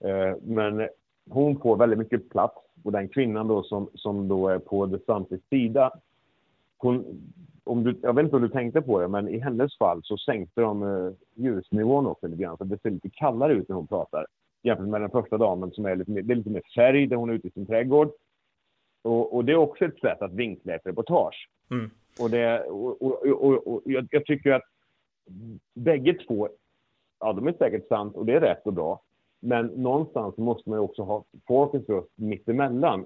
Eh, 0.05 0.37
men 0.43 0.89
hon 1.31 1.61
får 1.61 1.77
väldigt 1.77 1.99
mycket 1.99 2.31
plats 2.31 2.57
och 2.85 2.93
den 2.93 3.09
kvinnan 3.09 3.49
då 3.49 3.63
som, 3.63 3.89
som 3.95 4.29
då 4.29 4.49
är 4.49 4.59
på 4.59 4.87
DeSantis 4.87 5.41
sida, 5.51 5.91
hon, 6.79 7.05
om 7.65 7.85
du, 7.85 7.99
jag 8.03 8.15
vet 8.15 8.25
inte 8.25 8.37
om 8.37 8.43
du 8.43 8.49
tänkte 8.49 8.83
på 8.83 9.01
det, 9.01 9.09
men 9.09 9.29
i 9.29 9.39
hennes 9.39 9.79
fall 9.79 10.01
så 10.05 10.17
sänkte 10.17 10.61
de 10.61 10.83
eh, 10.83 11.13
ljusnivån 11.35 12.07
också 12.07 12.27
lite 12.27 12.43
grann, 12.43 12.57
så 12.57 12.65
det 12.65 12.83
ser 12.83 12.91
lite 12.91 13.11
kallare 13.11 13.53
ut 13.53 13.69
när 13.69 13.77
hon 13.77 13.87
pratar. 13.87 14.27
Jämfört 14.63 14.89
med 14.89 15.01
den 15.01 15.11
första 15.11 15.39
damen 15.39 15.71
som 15.71 15.87
är 15.87 15.97
lite 15.97 16.11
mer, 16.11 16.23
det 16.23 16.33
är 16.33 16.37
lite 16.37 16.51
mer 16.51 16.63
färg, 16.75 17.07
där 17.07 17.17
hon 17.17 17.31
är 17.31 17.35
ute 17.35 17.49
i 17.49 17.51
sin 17.51 17.67
trädgård. 17.67 18.11
Och, 19.07 19.35
och, 19.35 19.45
det 19.45 19.53
är 19.53 19.57
också 19.57 19.85
ett 19.85 20.01
sätt 20.01 20.23
att 20.23 20.33
vinkla 20.33 20.75
ett 20.75 20.87
reportage. 20.87 21.49
Mm. 21.71 21.91
Och, 22.21 22.31
det, 22.31 22.61
och, 22.61 23.03
och, 23.03 23.67
och 23.67 23.83
jag, 23.85 24.09
jag, 24.11 24.25
tycker 24.25 24.53
att 24.53 24.63
bägge 25.75 26.15
två, 26.15 26.49
ja 27.21 27.33
de 27.33 27.47
är 27.47 27.53
säkert 27.53 27.89
sant 27.89 28.17
och 28.17 28.27
det 28.27 28.33
är 28.33 28.41
rätt 28.41 28.67
och 28.67 28.73
bra. 28.73 29.01
Men 29.41 29.67
någonstans 29.67 30.37
måste 30.37 30.71
man 30.71 30.79
ju 30.79 30.83
också 30.83 31.03
ha 31.03 31.25
folkets 31.47 31.89
röst 31.89 32.11
mittemellan. 32.15 33.05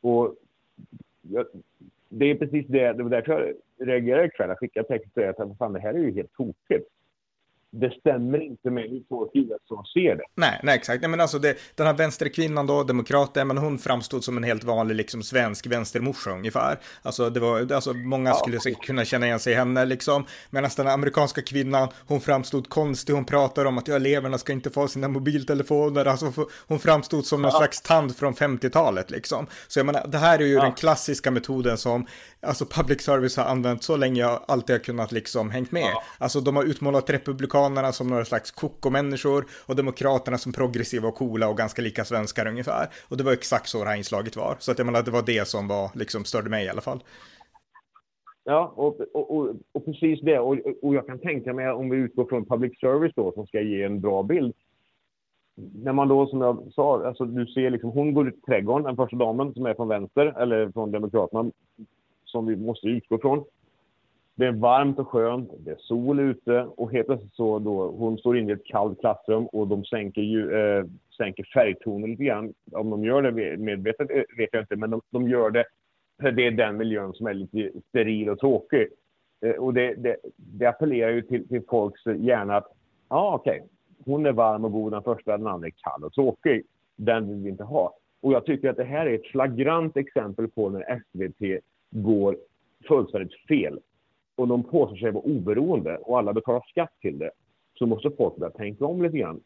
Och 0.00 0.34
jag, 1.22 1.46
det 2.08 2.24
är 2.30 2.34
precis 2.34 2.66
det, 2.66 2.92
det 2.92 3.02
var 3.02 3.10
därför 3.10 3.54
jag 3.76 3.88
reagerade 3.88 4.26
ikväll. 4.26 4.48
Jag 4.48 4.58
skickade 4.58 4.88
text 4.88 5.14
sa 5.14 5.22
att 5.22 5.58
fan, 5.58 5.72
det 5.72 5.80
här 5.80 5.94
är 5.94 5.98
ju 5.98 6.12
helt 6.12 6.32
tokigt 6.32 6.88
det 7.72 7.90
stämmer 8.00 8.42
inte 8.42 8.70
med 8.70 8.90
hur 8.90 9.02
folk 9.08 9.30
i 9.34 9.38
USA 9.38 9.84
ser 9.94 10.16
det. 10.16 10.24
Nej, 10.34 10.60
nej 10.62 10.74
exakt. 10.76 11.02
Nej, 11.02 11.10
men 11.10 11.20
alltså 11.20 11.38
det, 11.38 11.56
den 11.74 11.86
här 11.86 11.94
vänsterkvinnan 11.94 12.66
då, 12.66 12.82
demokraten, 12.82 13.48
men 13.48 13.58
hon 13.58 13.78
framstod 13.78 14.24
som 14.24 14.36
en 14.36 14.44
helt 14.44 14.64
vanlig 14.64 14.94
liksom 14.94 15.22
svensk 15.22 15.66
vänstermorsa 15.66 16.30
ungefär. 16.30 16.78
Alltså 17.02 17.30
det 17.30 17.40
var, 17.40 17.72
alltså 17.72 17.92
många 17.92 18.34
skulle 18.34 18.58
ja. 18.64 18.74
kunna 18.82 19.04
känna 19.04 19.26
igen 19.26 19.40
sig 19.40 19.52
i 19.52 19.56
henne 19.56 19.84
liksom. 19.84 20.24
Medan 20.50 20.70
den 20.76 20.86
amerikanska 20.86 21.42
kvinnan, 21.42 21.88
hon 22.06 22.20
framstod 22.20 22.68
konstig, 22.68 23.12
hon 23.12 23.24
pratar 23.24 23.64
om 23.64 23.78
att 23.78 23.88
ja, 23.88 23.96
eleverna 23.96 24.38
ska 24.38 24.52
inte 24.52 24.70
få 24.70 24.88
sina 24.88 25.08
mobiltelefoner, 25.08 26.04
alltså 26.04 26.32
hon 26.68 26.78
framstod 26.78 27.26
som 27.26 27.42
någon 27.42 27.50
ja. 27.52 27.58
slags 27.58 27.82
tand 27.82 28.16
från 28.16 28.34
50-talet 28.34 29.10
liksom. 29.10 29.46
Så 29.68 29.78
jag 29.78 29.86
menar, 29.86 30.06
det 30.06 30.18
här 30.18 30.38
är 30.38 30.46
ju 30.46 30.54
ja. 30.54 30.62
den 30.62 30.72
klassiska 30.72 31.30
metoden 31.30 31.78
som 31.78 32.06
alltså 32.40 32.66
public 32.66 33.02
service 33.02 33.36
har 33.36 33.44
använt 33.44 33.82
så 33.82 33.96
länge 33.96 34.20
jag 34.20 34.44
alltid 34.48 34.74
har 34.74 34.80
kunnat 34.80 35.12
liksom 35.12 35.50
hängt 35.50 35.72
med. 35.72 35.92
Alltså 36.18 36.40
de 36.40 36.56
har 36.56 36.64
utmålat 36.64 37.10
republikaner 37.10 37.59
republikanerna 37.60 37.92
som 37.92 38.06
några 38.06 38.24
slags 38.24 38.50
koko-människor 38.50 39.44
och 39.68 39.76
demokraterna 39.76 40.38
som 40.38 40.52
progressiva 40.52 41.08
och 41.08 41.14
coola 41.14 41.48
och 41.48 41.56
ganska 41.56 41.82
lika 41.82 42.04
svenskar 42.04 42.48
ungefär. 42.48 42.88
Och 43.10 43.16
det 43.16 43.24
var 43.24 43.32
exakt 43.32 43.68
så 43.68 43.84
det 43.84 43.90
här 43.90 43.96
inslaget 43.96 44.36
var. 44.36 44.56
Så 44.58 44.72
att 44.72 44.78
jag 44.78 44.86
menar, 44.86 45.02
det 45.02 45.10
var 45.10 45.22
det 45.26 45.48
som 45.48 45.68
var, 45.68 45.90
liksom 45.94 46.24
störde 46.24 46.50
mig 46.50 46.64
i 46.66 46.68
alla 46.68 46.80
fall. 46.80 47.02
Ja, 48.44 48.72
och, 48.76 49.00
och, 49.14 49.36
och, 49.36 49.48
och 49.72 49.84
precis 49.84 50.20
det. 50.20 50.38
Och, 50.38 50.56
och 50.82 50.94
jag 50.94 51.06
kan 51.06 51.18
tänka 51.18 51.52
mig 51.52 51.70
om 51.70 51.90
vi 51.90 51.96
utgår 51.96 52.26
från 52.28 52.44
public 52.44 52.80
service 52.80 53.12
då 53.16 53.32
som 53.32 53.46
ska 53.46 53.60
ge 53.60 53.82
en 53.82 54.00
bra 54.00 54.22
bild. 54.22 54.54
När 55.84 55.92
man 55.92 56.08
då, 56.08 56.26
som 56.26 56.40
jag 56.40 56.72
sa, 56.72 57.06
alltså 57.06 57.24
du 57.24 57.46
ser 57.46 57.70
liksom, 57.70 57.90
hon 57.90 58.14
går 58.14 58.28
ut 58.28 58.38
i 58.38 58.40
trädgården, 58.40 58.86
den 58.86 58.96
första 58.96 59.16
damen 59.16 59.54
som 59.54 59.66
är 59.66 59.74
från 59.74 59.88
vänster, 59.88 60.26
eller 60.42 60.72
från 60.72 60.90
Demokraterna, 60.90 61.50
som 62.24 62.46
vi 62.46 62.56
måste 62.56 62.86
utgå 62.86 63.18
från. 63.18 63.44
Det 64.40 64.46
är 64.46 64.52
varmt 64.52 64.98
och 64.98 65.08
skönt, 65.08 65.50
det 65.58 65.70
är 65.70 65.76
sol 65.76 66.20
ute 66.20 66.66
och 66.76 66.92
helt 66.92 67.06
plötsligt 67.06 67.34
så 67.34 67.58
då, 67.58 67.90
hon 67.90 68.18
står 68.18 68.38
inne 68.38 68.50
i 68.50 68.54
ett 68.54 68.64
kallt 68.64 69.00
klassrum 69.00 69.46
och 69.46 69.68
de 69.68 69.84
sänker, 69.84 70.20
ju, 70.20 70.52
eh, 70.56 70.84
sänker 71.16 71.44
färgtonen 71.54 72.10
lite 72.10 72.24
grann. 72.24 72.54
Om 72.72 72.90
de 72.90 73.04
gör 73.04 73.22
det 73.22 73.56
medvetet 73.56 74.10
eh, 74.10 74.22
vet 74.36 74.48
jag 74.52 74.62
inte, 74.62 74.76
men 74.76 74.90
de, 74.90 75.00
de 75.10 75.28
gör 75.28 75.50
det 75.50 75.64
för 76.20 76.32
det 76.32 76.46
är 76.46 76.50
den 76.50 76.76
miljön 76.76 77.12
som 77.12 77.26
är 77.26 77.34
lite 77.34 77.70
steril 77.88 78.30
och 78.30 78.38
tråkig. 78.38 78.88
Eh, 79.44 79.52
och 79.52 79.74
det, 79.74 79.94
det, 79.94 80.16
det 80.36 80.66
appellerar 80.66 81.10
ju 81.10 81.22
till, 81.22 81.48
till 81.48 81.62
folks 81.68 82.06
hjärna 82.06 82.56
att, 82.56 82.68
ja 83.08 83.16
ah, 83.16 83.34
okej, 83.34 83.60
okay. 83.60 83.68
hon 84.12 84.26
är 84.26 84.32
varm 84.32 84.64
och 84.64 84.72
god 84.72 84.92
den 84.92 85.02
första, 85.02 85.38
den 85.38 85.46
andra 85.46 85.66
är 85.66 85.72
kall 85.76 86.04
och 86.04 86.12
tråkig. 86.12 86.62
Den 86.96 87.28
vill 87.28 87.42
vi 87.42 87.48
inte 87.48 87.64
ha. 87.64 87.94
Och 88.22 88.32
jag 88.32 88.44
tycker 88.44 88.70
att 88.70 88.76
det 88.76 88.84
här 88.84 89.06
är 89.06 89.14
ett 89.14 89.26
flagrant 89.26 89.96
exempel 89.96 90.48
på 90.48 90.68
när 90.68 91.02
SVT 91.02 91.64
går 91.90 92.36
fullständigt 92.88 93.46
fel. 93.48 93.80
Och 94.36 94.48
de 94.48 94.62
påstår 94.62 94.96
sig 94.96 95.10
vara 95.10 95.24
oberoende 95.24 95.96
och 95.96 96.18
alla 96.18 96.32
betalar 96.32 96.64
skatt 96.68 96.92
till 97.00 97.18
det. 97.18 97.30
Så 97.78 97.86
måste 97.86 98.10
folk 98.10 98.36
börja 98.36 98.50
tänka 98.50 98.84
om 98.84 99.02
lite 99.02 99.18
grann. 99.18 99.40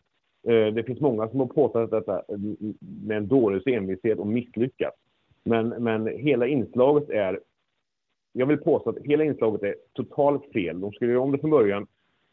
Eh, 0.49 0.75
det 0.75 0.85
finns 0.87 1.01
många 1.01 1.29
som 1.29 1.41
har 1.41 1.47
påstått 1.47 1.91
detta 1.91 2.23
mm, 2.29 2.57
mm, 2.61 2.75
med 2.81 3.17
en 3.17 3.29
dålig 3.29 3.75
envishet 3.75 4.19
och 4.19 4.27
misslyckats. 4.27 4.97
Men, 5.45 5.69
men 5.69 6.07
hela 6.07 6.47
inslaget 6.47 7.11
är, 7.11 7.41
jag 8.33 8.47
vill 8.47 8.59
påstå 8.59 8.91
att 8.91 8.99
hela 8.99 9.25
inslaget 9.25 9.63
är 9.63 9.75
totalt 9.93 10.53
fel. 10.53 10.81
De 10.81 10.93
skulle 10.93 11.13
göra 11.13 11.23
om 11.23 11.33
det 11.33 11.39
från 11.39 11.51
början. 11.51 11.87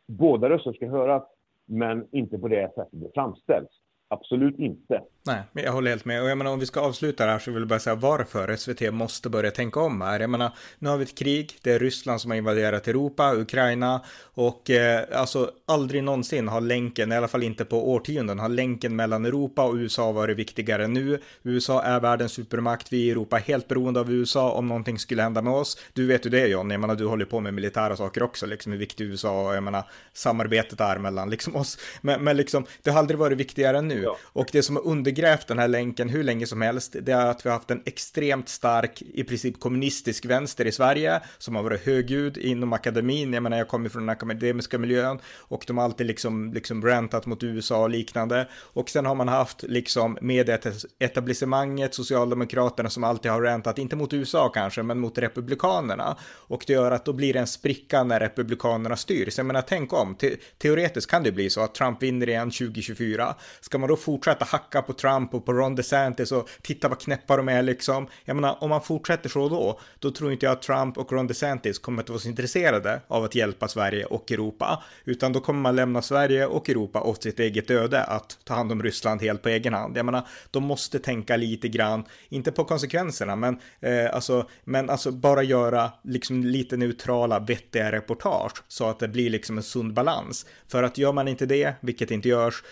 Båda 0.07 0.49
röster 0.49 0.73
ska 0.73 0.87
höras, 0.87 1.23
men 1.65 2.07
inte 2.11 2.39
på 2.39 2.47
det 2.47 2.73
sättet 2.75 2.89
det 2.91 3.11
framställs. 3.13 3.69
Absolut 4.07 4.59
inte. 4.59 5.03
Nej, 5.23 5.43
jag 5.53 5.71
håller 5.71 5.91
helt 5.91 6.05
med. 6.05 6.21
Och 6.23 6.29
jag 6.29 6.37
menar 6.37 6.51
om 6.51 6.59
vi 6.59 6.65
ska 6.65 6.79
avsluta 6.79 7.25
det 7.25 7.31
här 7.31 7.39
så 7.39 7.51
vill 7.51 7.61
jag 7.61 7.67
bara 7.67 7.79
säga 7.79 7.95
varför 7.95 8.55
SVT 8.55 8.93
måste 8.93 9.29
börja 9.29 9.51
tänka 9.51 9.79
om 9.79 10.01
här. 10.01 10.19
Jag 10.19 10.29
menar, 10.29 10.51
nu 10.79 10.89
har 10.89 10.97
vi 10.97 11.03
ett 11.03 11.17
krig, 11.17 11.57
det 11.61 11.71
är 11.71 11.79
Ryssland 11.79 12.21
som 12.21 12.31
har 12.31 12.37
invaderat 12.37 12.87
Europa, 12.87 13.33
Ukraina 13.35 14.01
och 14.33 14.69
eh, 14.69 15.03
alltså 15.13 15.51
aldrig 15.65 16.03
någonsin 16.03 16.47
har 16.47 16.61
länken, 16.61 17.11
i 17.11 17.15
alla 17.15 17.27
fall 17.27 17.43
inte 17.43 17.65
på 17.65 17.91
årtionden, 17.91 18.39
har 18.39 18.49
länken 18.49 18.95
mellan 18.95 19.25
Europa 19.25 19.63
och 19.63 19.75
USA 19.75 20.11
varit 20.11 20.37
viktigare 20.37 20.87
nu. 20.87 21.21
USA 21.43 21.83
är 21.83 21.99
världens 21.99 22.31
supermakt, 22.31 22.93
vi 22.93 22.97
i 22.97 23.11
Europa 23.11 23.37
är 23.37 23.41
helt 23.41 23.67
beroende 23.67 23.99
av 23.99 24.11
USA 24.11 24.51
om 24.51 24.67
någonting 24.67 24.99
skulle 24.99 25.23
hända 25.23 25.41
med 25.41 25.53
oss. 25.53 25.77
Du 25.93 26.07
vet 26.07 26.25
ju 26.25 26.29
det 26.29 26.47
John, 26.47 26.71
jag 26.71 26.79
menar 26.79 26.95
du 26.95 27.05
håller 27.05 27.25
på 27.25 27.39
med 27.39 27.53
militära 27.53 27.97
saker 27.97 28.23
också, 28.23 28.45
liksom 28.45 28.71
hur 28.71 28.79
viktigt 28.79 29.01
USA 29.01 29.47
och 29.47 29.55
jag 29.55 29.63
menar 29.63 29.83
samarbetet 30.13 30.79
är 30.79 30.97
mellan 30.97 31.29
liksom 31.29 31.55
oss. 31.55 31.77
Men, 32.01 32.23
men 32.23 32.37
liksom, 32.37 32.65
det 32.83 32.91
har 32.91 32.99
aldrig 32.99 33.19
varit 33.19 33.37
viktigare 33.37 33.77
än 33.77 33.87
nu. 33.87 34.01
Ja. 34.01 34.17
Och 34.23 34.49
det 34.51 34.63
som 34.63 34.75
har 34.75 34.83
undergrävt 35.11 35.47
den 35.47 35.59
här 35.59 35.67
länken 35.67 36.09
hur 36.09 36.23
länge 36.23 36.47
som 36.47 36.61
helst, 36.61 36.95
det 37.01 37.11
är 37.11 37.25
att 37.25 37.45
vi 37.45 37.49
har 37.49 37.57
haft 37.57 37.71
en 37.71 37.81
extremt 37.85 38.49
stark, 38.49 39.01
i 39.01 39.23
princip 39.23 39.59
kommunistisk 39.59 40.25
vänster 40.25 40.67
i 40.67 40.71
Sverige, 40.71 41.21
som 41.37 41.55
har 41.55 41.63
varit 41.63 41.85
högljudd 41.85 42.37
inom 42.37 42.73
akademin. 42.73 43.33
Jag 43.33 43.43
menar, 43.43 43.57
jag 43.57 43.67
kommer 43.67 43.89
från 43.89 44.01
den 44.01 44.09
akademiska 44.09 44.77
miljön 44.77 45.19
och 45.49 45.63
de 45.67 45.77
har 45.77 45.85
alltid 45.85 46.07
liksom, 46.07 46.53
liksom 46.53 46.81
rantat 46.81 47.25
mot 47.25 47.43
USA 47.43 47.83
och 47.83 47.89
liknande. 47.89 48.47
Och 48.73 48.89
sen 48.89 49.05
har 49.05 49.15
man 49.15 49.27
haft 49.27 49.63
liksom 49.63 50.17
medieetablissemanget, 50.21 51.93
Socialdemokraterna 51.93 52.89
som 52.89 53.03
alltid 53.03 53.31
har 53.31 53.41
rantat, 53.41 53.77
inte 53.77 53.95
mot 53.95 54.13
USA 54.13 54.49
kanske, 54.49 54.83
men 54.83 54.99
mot 54.99 55.17
Republikanerna. 55.17 56.17
Och 56.49 56.63
det 56.67 56.73
gör 56.73 56.91
att 56.91 57.05
då 57.05 57.13
blir 57.13 57.33
det 57.33 57.39
en 57.39 57.47
spricka 57.47 58.03
när 58.03 58.19
Republikanerna 58.19 58.95
styr. 58.95 59.29
Så 59.29 59.39
jag 59.39 59.45
menar, 59.45 59.61
tänk 59.61 59.93
om, 59.93 60.15
Te 60.15 60.35
teoretiskt 60.57 61.11
kan 61.11 61.23
det 61.23 61.31
bli 61.31 61.49
så 61.49 61.61
att 61.61 61.75
Trump 61.75 62.03
vinner 62.03 62.29
igen 62.29 62.51
2024. 62.51 63.35
Ska 63.61 63.77
man 63.77 63.89
då 63.89 63.95
fortsätta 63.95 64.45
hacka 64.45 64.81
på 64.81 64.93
Trump 65.01 65.33
och 65.33 65.45
på 65.45 65.53
Ron 65.53 65.75
DeSantis 65.75 66.31
och 66.31 66.49
titta 66.61 66.87
vad 66.87 66.99
knäppa 66.99 67.37
de 67.37 67.49
är 67.49 67.61
liksom. 67.61 68.07
Jag 68.25 68.35
menar, 68.35 68.57
om 68.63 68.69
man 68.69 68.81
fortsätter 68.81 69.29
så 69.29 69.49
då, 69.49 69.79
då 69.99 70.11
tror 70.11 70.31
inte 70.31 70.45
jag 70.45 70.53
att 70.53 70.61
Trump 70.61 70.97
och 70.97 71.11
Ron 71.11 71.27
DeSantis 71.27 71.79
kommer 71.79 72.03
att 72.03 72.09
vara 72.09 72.19
så 72.19 72.27
intresserade 72.27 73.01
av 73.07 73.23
att 73.23 73.35
hjälpa 73.35 73.67
Sverige 73.67 74.05
och 74.05 74.31
Europa, 74.31 74.83
utan 75.05 75.33
då 75.33 75.39
kommer 75.39 75.61
man 75.61 75.75
lämna 75.75 76.01
Sverige 76.01 76.45
och 76.45 76.69
Europa 76.69 77.01
åt 77.01 77.23
sitt 77.23 77.39
eget 77.39 77.71
öde 77.71 78.03
att 78.03 78.37
ta 78.43 78.53
hand 78.53 78.71
om 78.71 78.83
Ryssland 78.83 79.21
helt 79.21 79.41
på 79.41 79.49
egen 79.49 79.73
hand. 79.73 79.97
Jag 79.97 80.05
menar, 80.05 80.27
de 80.51 80.63
måste 80.63 80.99
tänka 80.99 81.37
lite 81.37 81.67
grann, 81.67 82.05
inte 82.29 82.51
på 82.51 82.63
konsekvenserna, 82.63 83.35
men 83.35 83.59
eh, 83.79 84.15
alltså, 84.15 84.49
men 84.63 84.89
alltså 84.89 85.11
bara 85.11 85.43
göra 85.43 85.91
liksom 86.03 86.43
lite 86.43 86.77
neutrala, 86.77 87.39
vettiga 87.39 87.91
reportage 87.91 88.63
så 88.67 88.89
att 88.89 88.99
det 88.99 89.07
blir 89.07 89.29
liksom 89.29 89.57
en 89.57 89.63
sund 89.63 89.93
balans. 89.93 90.45
För 90.67 90.83
att 90.83 90.97
gör 90.97 91.13
man 91.13 91.27
inte 91.27 91.45
det, 91.45 91.73
vilket 91.81 92.11
inte 92.11 92.29
görs, 92.29 92.63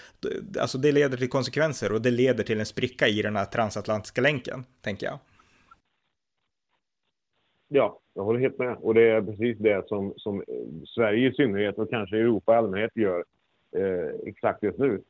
alltså 0.59 0.77
det 0.77 0.91
leder 0.91 1.17
till 1.17 1.29
konsekvenser 1.29 1.91
och 1.91 2.01
det 2.01 2.11
leder 2.19 2.43
till 2.43 2.59
en 2.59 2.65
spricka 2.65 3.07
i 3.07 3.21
den 3.21 3.35
här 3.35 3.45
transatlantiska 3.45 4.21
länken, 4.21 4.63
tänker 4.81 5.05
jag. 5.05 5.19
Ja, 7.67 7.99
jag 8.13 8.23
håller 8.23 8.39
helt 8.39 8.59
med. 8.59 8.77
Och 8.81 8.93
det 8.93 9.09
är 9.09 9.21
precis 9.21 9.57
det 9.57 9.87
som, 9.87 10.13
som 10.17 10.35
eh, 10.39 10.45
Sverige 10.85 11.29
i 11.29 11.33
synnerhet 11.33 11.77
och 11.77 11.89
kanske 11.89 12.17
Europa 12.17 12.53
i 12.53 12.55
allmänhet 12.55 12.91
gör 12.95 13.23
eh, 13.75 14.09
exakt 14.25 14.63
just 14.63 14.77
nu. 14.77 15.01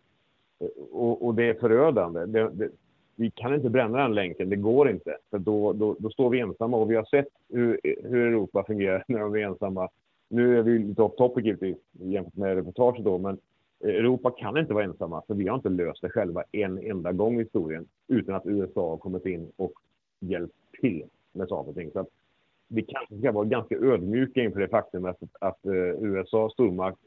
Eh, 0.59 0.83
och, 0.91 1.25
och, 1.25 1.35
det 1.35 1.43
är 1.43 1.53
förödande. 1.53 2.25
Det, 2.25 2.49
det, 2.49 2.69
vi 3.15 3.31
kan 3.31 3.55
inte 3.55 3.69
bränna 3.69 3.97
den 3.97 4.15
länken, 4.15 4.49
det 4.49 4.55
går 4.55 4.89
inte. 4.89 5.17
För 5.29 5.39
då, 5.39 5.73
då, 5.73 5.95
då, 5.99 6.09
står 6.09 6.29
vi 6.29 6.39
ensamma 6.39 6.77
och 6.77 6.91
vi 6.91 6.95
har 6.95 7.05
sett 7.05 7.27
hur, 7.49 7.79
hur 7.83 8.27
Europa 8.27 8.63
fungerar 8.63 9.03
när 9.07 9.19
de 9.19 9.35
är 9.35 9.39
ensamma. 9.39 9.89
Nu 10.29 10.59
är 10.59 10.63
vi 10.63 10.79
lite 10.79 11.01
off 11.01 11.15
topic 11.15 11.45
givetvis 11.45 11.77
jämfört 11.91 12.35
med 12.35 12.55
reportaget 12.55 13.05
då, 13.05 13.17
men 13.17 13.37
Europa 13.81 14.31
kan 14.31 14.57
inte 14.57 14.73
vara 14.73 14.83
ensamma, 14.83 15.21
för 15.27 15.33
vi 15.33 15.47
har 15.47 15.55
inte 15.55 15.69
löst 15.69 16.01
det 16.01 16.09
själva 16.09 16.43
en 16.51 16.77
enda 16.77 17.11
gång 17.11 17.35
i 17.35 17.43
historien 17.43 17.87
utan 18.07 18.35
att 18.35 18.45
USA 18.45 18.89
har 18.89 18.97
kommit 18.97 19.25
in 19.25 19.51
och 19.55 19.73
hjälpt 20.19 20.55
till 20.81 21.03
med 21.31 21.47
saker 21.47 21.69
och 21.69 21.75
ting. 21.75 21.91
Så 21.91 21.99
att 21.99 22.07
vi 22.67 22.81
kanske 22.81 23.17
ska 23.17 23.31
vara 23.31 23.45
ganska 23.45 23.75
ödmjuka 23.75 24.43
inför 24.43 24.59
det 24.59 24.67
faktum 24.67 25.05
att, 25.05 25.17
att 25.39 25.59
uh, 25.65 26.03
USA 26.03 26.49
stormakt, 26.49 26.99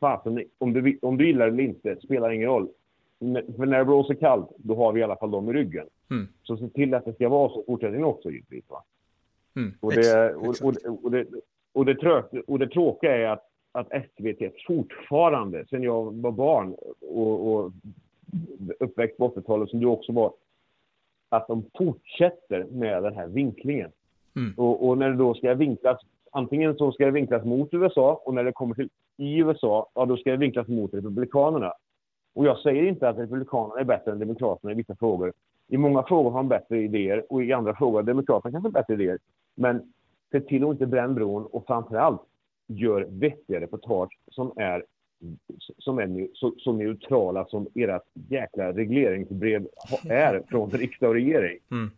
fasen, 0.00 0.44
om 0.58 0.72
du, 0.72 0.98
om 1.02 1.16
du 1.16 1.26
gillar 1.26 1.46
det 1.46 1.52
eller 1.52 1.62
inte, 1.62 1.96
spelar 1.96 2.30
ingen 2.30 2.48
roll. 2.48 2.68
För 3.56 3.66
när 3.66 3.78
det 3.78 3.84
blåser 3.84 4.14
kallt, 4.14 4.50
då 4.56 4.74
har 4.74 4.92
vi 4.92 5.00
i 5.00 5.02
alla 5.02 5.16
fall 5.16 5.30
dem 5.30 5.48
i 5.48 5.52
ryggen. 5.52 5.86
Mm. 6.10 6.28
Så 6.42 6.56
se 6.56 6.68
till 6.68 6.94
att 6.94 7.04
det 7.04 7.14
ska 7.14 7.28
vara 7.28 7.48
så 7.48 7.64
fortsättningen 7.66 8.04
också 8.04 8.30
givetvis. 8.30 8.64
Va? 8.68 8.84
Mm. 9.56 9.72
Och, 9.80 9.92
det, 9.92 10.34
och, 10.34 10.54
och, 10.62 11.04
och, 11.04 11.10
det, 11.10 11.26
och, 11.72 11.84
det, 11.84 11.94
trök, 11.94 12.24
och 12.46 12.58
det 12.58 12.68
tråkiga 12.68 13.16
är 13.16 13.28
att 13.28 13.44
att 13.78 13.88
SVT 13.88 14.52
fortfarande, 14.66 15.66
sen 15.70 15.82
jag 15.82 16.14
var 16.14 16.32
barn 16.32 16.74
och, 17.00 17.54
och 17.54 17.72
uppväxt 18.80 19.16
på 19.16 19.28
80-talet 19.28 19.70
som 19.70 19.80
du 19.80 19.86
också 19.86 20.12
var, 20.12 20.32
att 21.28 21.48
de 21.48 21.64
fortsätter 21.78 22.64
med 22.64 23.02
den 23.02 23.14
här 23.14 23.26
vinklingen. 23.26 23.90
Mm. 24.36 24.54
Och, 24.56 24.88
och, 24.88 24.98
när 24.98 25.10
det 25.10 25.16
då 25.16 25.34
ska 25.34 25.54
vinklas, 25.54 26.00
antingen 26.32 26.76
så 26.76 26.92
ska 26.92 27.04
det 27.04 27.10
vinklas 27.10 27.44
mot 27.44 27.74
USA 27.74 28.22
och 28.24 28.34
när 28.34 28.44
det 28.44 28.52
kommer 28.52 28.74
till 28.74 28.88
i 29.16 29.38
USA, 29.38 29.90
ja 29.94 30.06
då 30.06 30.16
ska 30.16 30.30
det 30.30 30.36
vinklas 30.36 30.68
mot 30.68 30.94
Republikanerna. 30.94 31.72
Och 32.34 32.46
jag 32.46 32.58
säger 32.58 32.82
inte 32.82 33.08
att 33.08 33.18
Republikanerna 33.18 33.80
är 33.80 33.84
bättre 33.84 34.12
än 34.12 34.18
Demokraterna 34.18 34.72
i 34.72 34.76
vissa 34.76 34.96
frågor. 34.96 35.32
I 35.68 35.76
många 35.76 36.02
frågor 36.02 36.30
har 36.30 36.38
de 36.38 36.48
bättre 36.48 36.78
idéer 36.78 37.32
och 37.32 37.42
i 37.44 37.52
andra 37.52 37.76
frågor 37.76 37.98
har 37.98 38.02
Demokraterna 38.02 38.52
kanske 38.52 38.70
bättre 38.70 38.94
idéer. 38.94 39.18
Men 39.54 39.92
se 40.32 40.40
till 40.40 40.64
att 40.64 40.70
inte 40.70 40.86
bränna 40.86 41.14
bron 41.14 41.46
och 41.46 41.66
framförallt 41.66 42.22
gör 42.68 43.06
vettiga 43.10 43.60
reportage 43.60 44.18
som 44.30 44.52
är, 44.56 44.84
som 45.78 45.98
är 45.98 46.28
så, 46.34 46.54
så 46.58 46.72
neutrala 46.72 47.44
som 47.44 47.68
ert 47.74 48.02
jäkla 48.28 48.72
regleringsbrev 48.72 49.66
är 50.08 50.42
från 50.48 50.70
riksdag 50.70 51.08
och 51.08 51.14
regering. 51.14 51.58
Mm. 51.70 51.90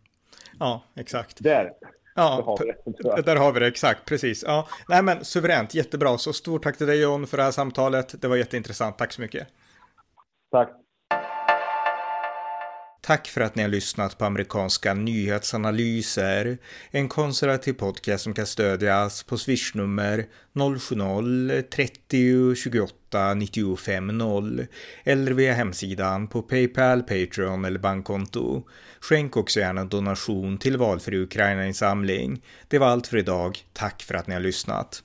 Ja, 0.59 0.83
exakt. 0.95 1.43
Där. 1.43 1.73
Ja, 2.15 2.41
har 2.45 3.15
det, 3.15 3.21
där 3.21 3.35
har 3.35 3.51
vi 3.51 3.59
det 3.59 3.67
exakt, 3.67 4.05
precis. 4.05 4.43
Ja, 4.47 4.67
nej 4.89 5.03
men 5.03 5.25
suveränt, 5.25 5.73
jättebra. 5.73 6.17
Så 6.17 6.33
stort 6.33 6.63
tack 6.63 6.77
till 6.77 6.87
dig 6.87 7.01
John 7.01 7.27
för 7.27 7.37
det 7.37 7.43
här 7.43 7.51
samtalet. 7.51 8.21
Det 8.21 8.27
var 8.27 8.35
jätteintressant. 8.35 8.97
Tack 8.97 9.11
så 9.11 9.21
mycket. 9.21 9.47
Tack. 10.51 10.80
Tack 13.03 13.27
för 13.27 13.41
att 13.41 13.55
ni 13.55 13.61
har 13.61 13.69
lyssnat 13.69 14.17
på 14.17 14.25
amerikanska 14.25 14.93
nyhetsanalyser, 14.93 16.57
en 16.91 17.09
konservativ 17.09 17.73
podcast 17.73 18.23
som 18.23 18.33
kan 18.33 18.45
stödjas 18.45 19.23
på 19.23 19.37
swishnummer 19.37 20.25
070-30 20.53 22.55
28 22.55 23.33
95 23.33 24.17
0 24.17 24.65
eller 25.03 25.31
via 25.31 25.53
hemsidan 25.53 26.27
på 26.27 26.41
Paypal, 26.41 27.03
Patreon 27.03 27.65
eller 27.65 27.79
bankkonto. 27.79 28.63
Skänk 28.99 29.37
också 29.37 29.59
gärna 29.59 29.81
en 29.81 29.89
donation 29.89 30.57
till 30.57 30.77
valfri 30.77 31.17
Ukraina-insamling. 31.17 32.41
Det 32.67 32.79
var 32.79 32.87
allt 32.87 33.07
för 33.07 33.17
idag. 33.17 33.59
Tack 33.73 34.01
för 34.01 34.13
att 34.13 34.27
ni 34.27 34.33
har 34.33 34.41
lyssnat. 34.41 35.03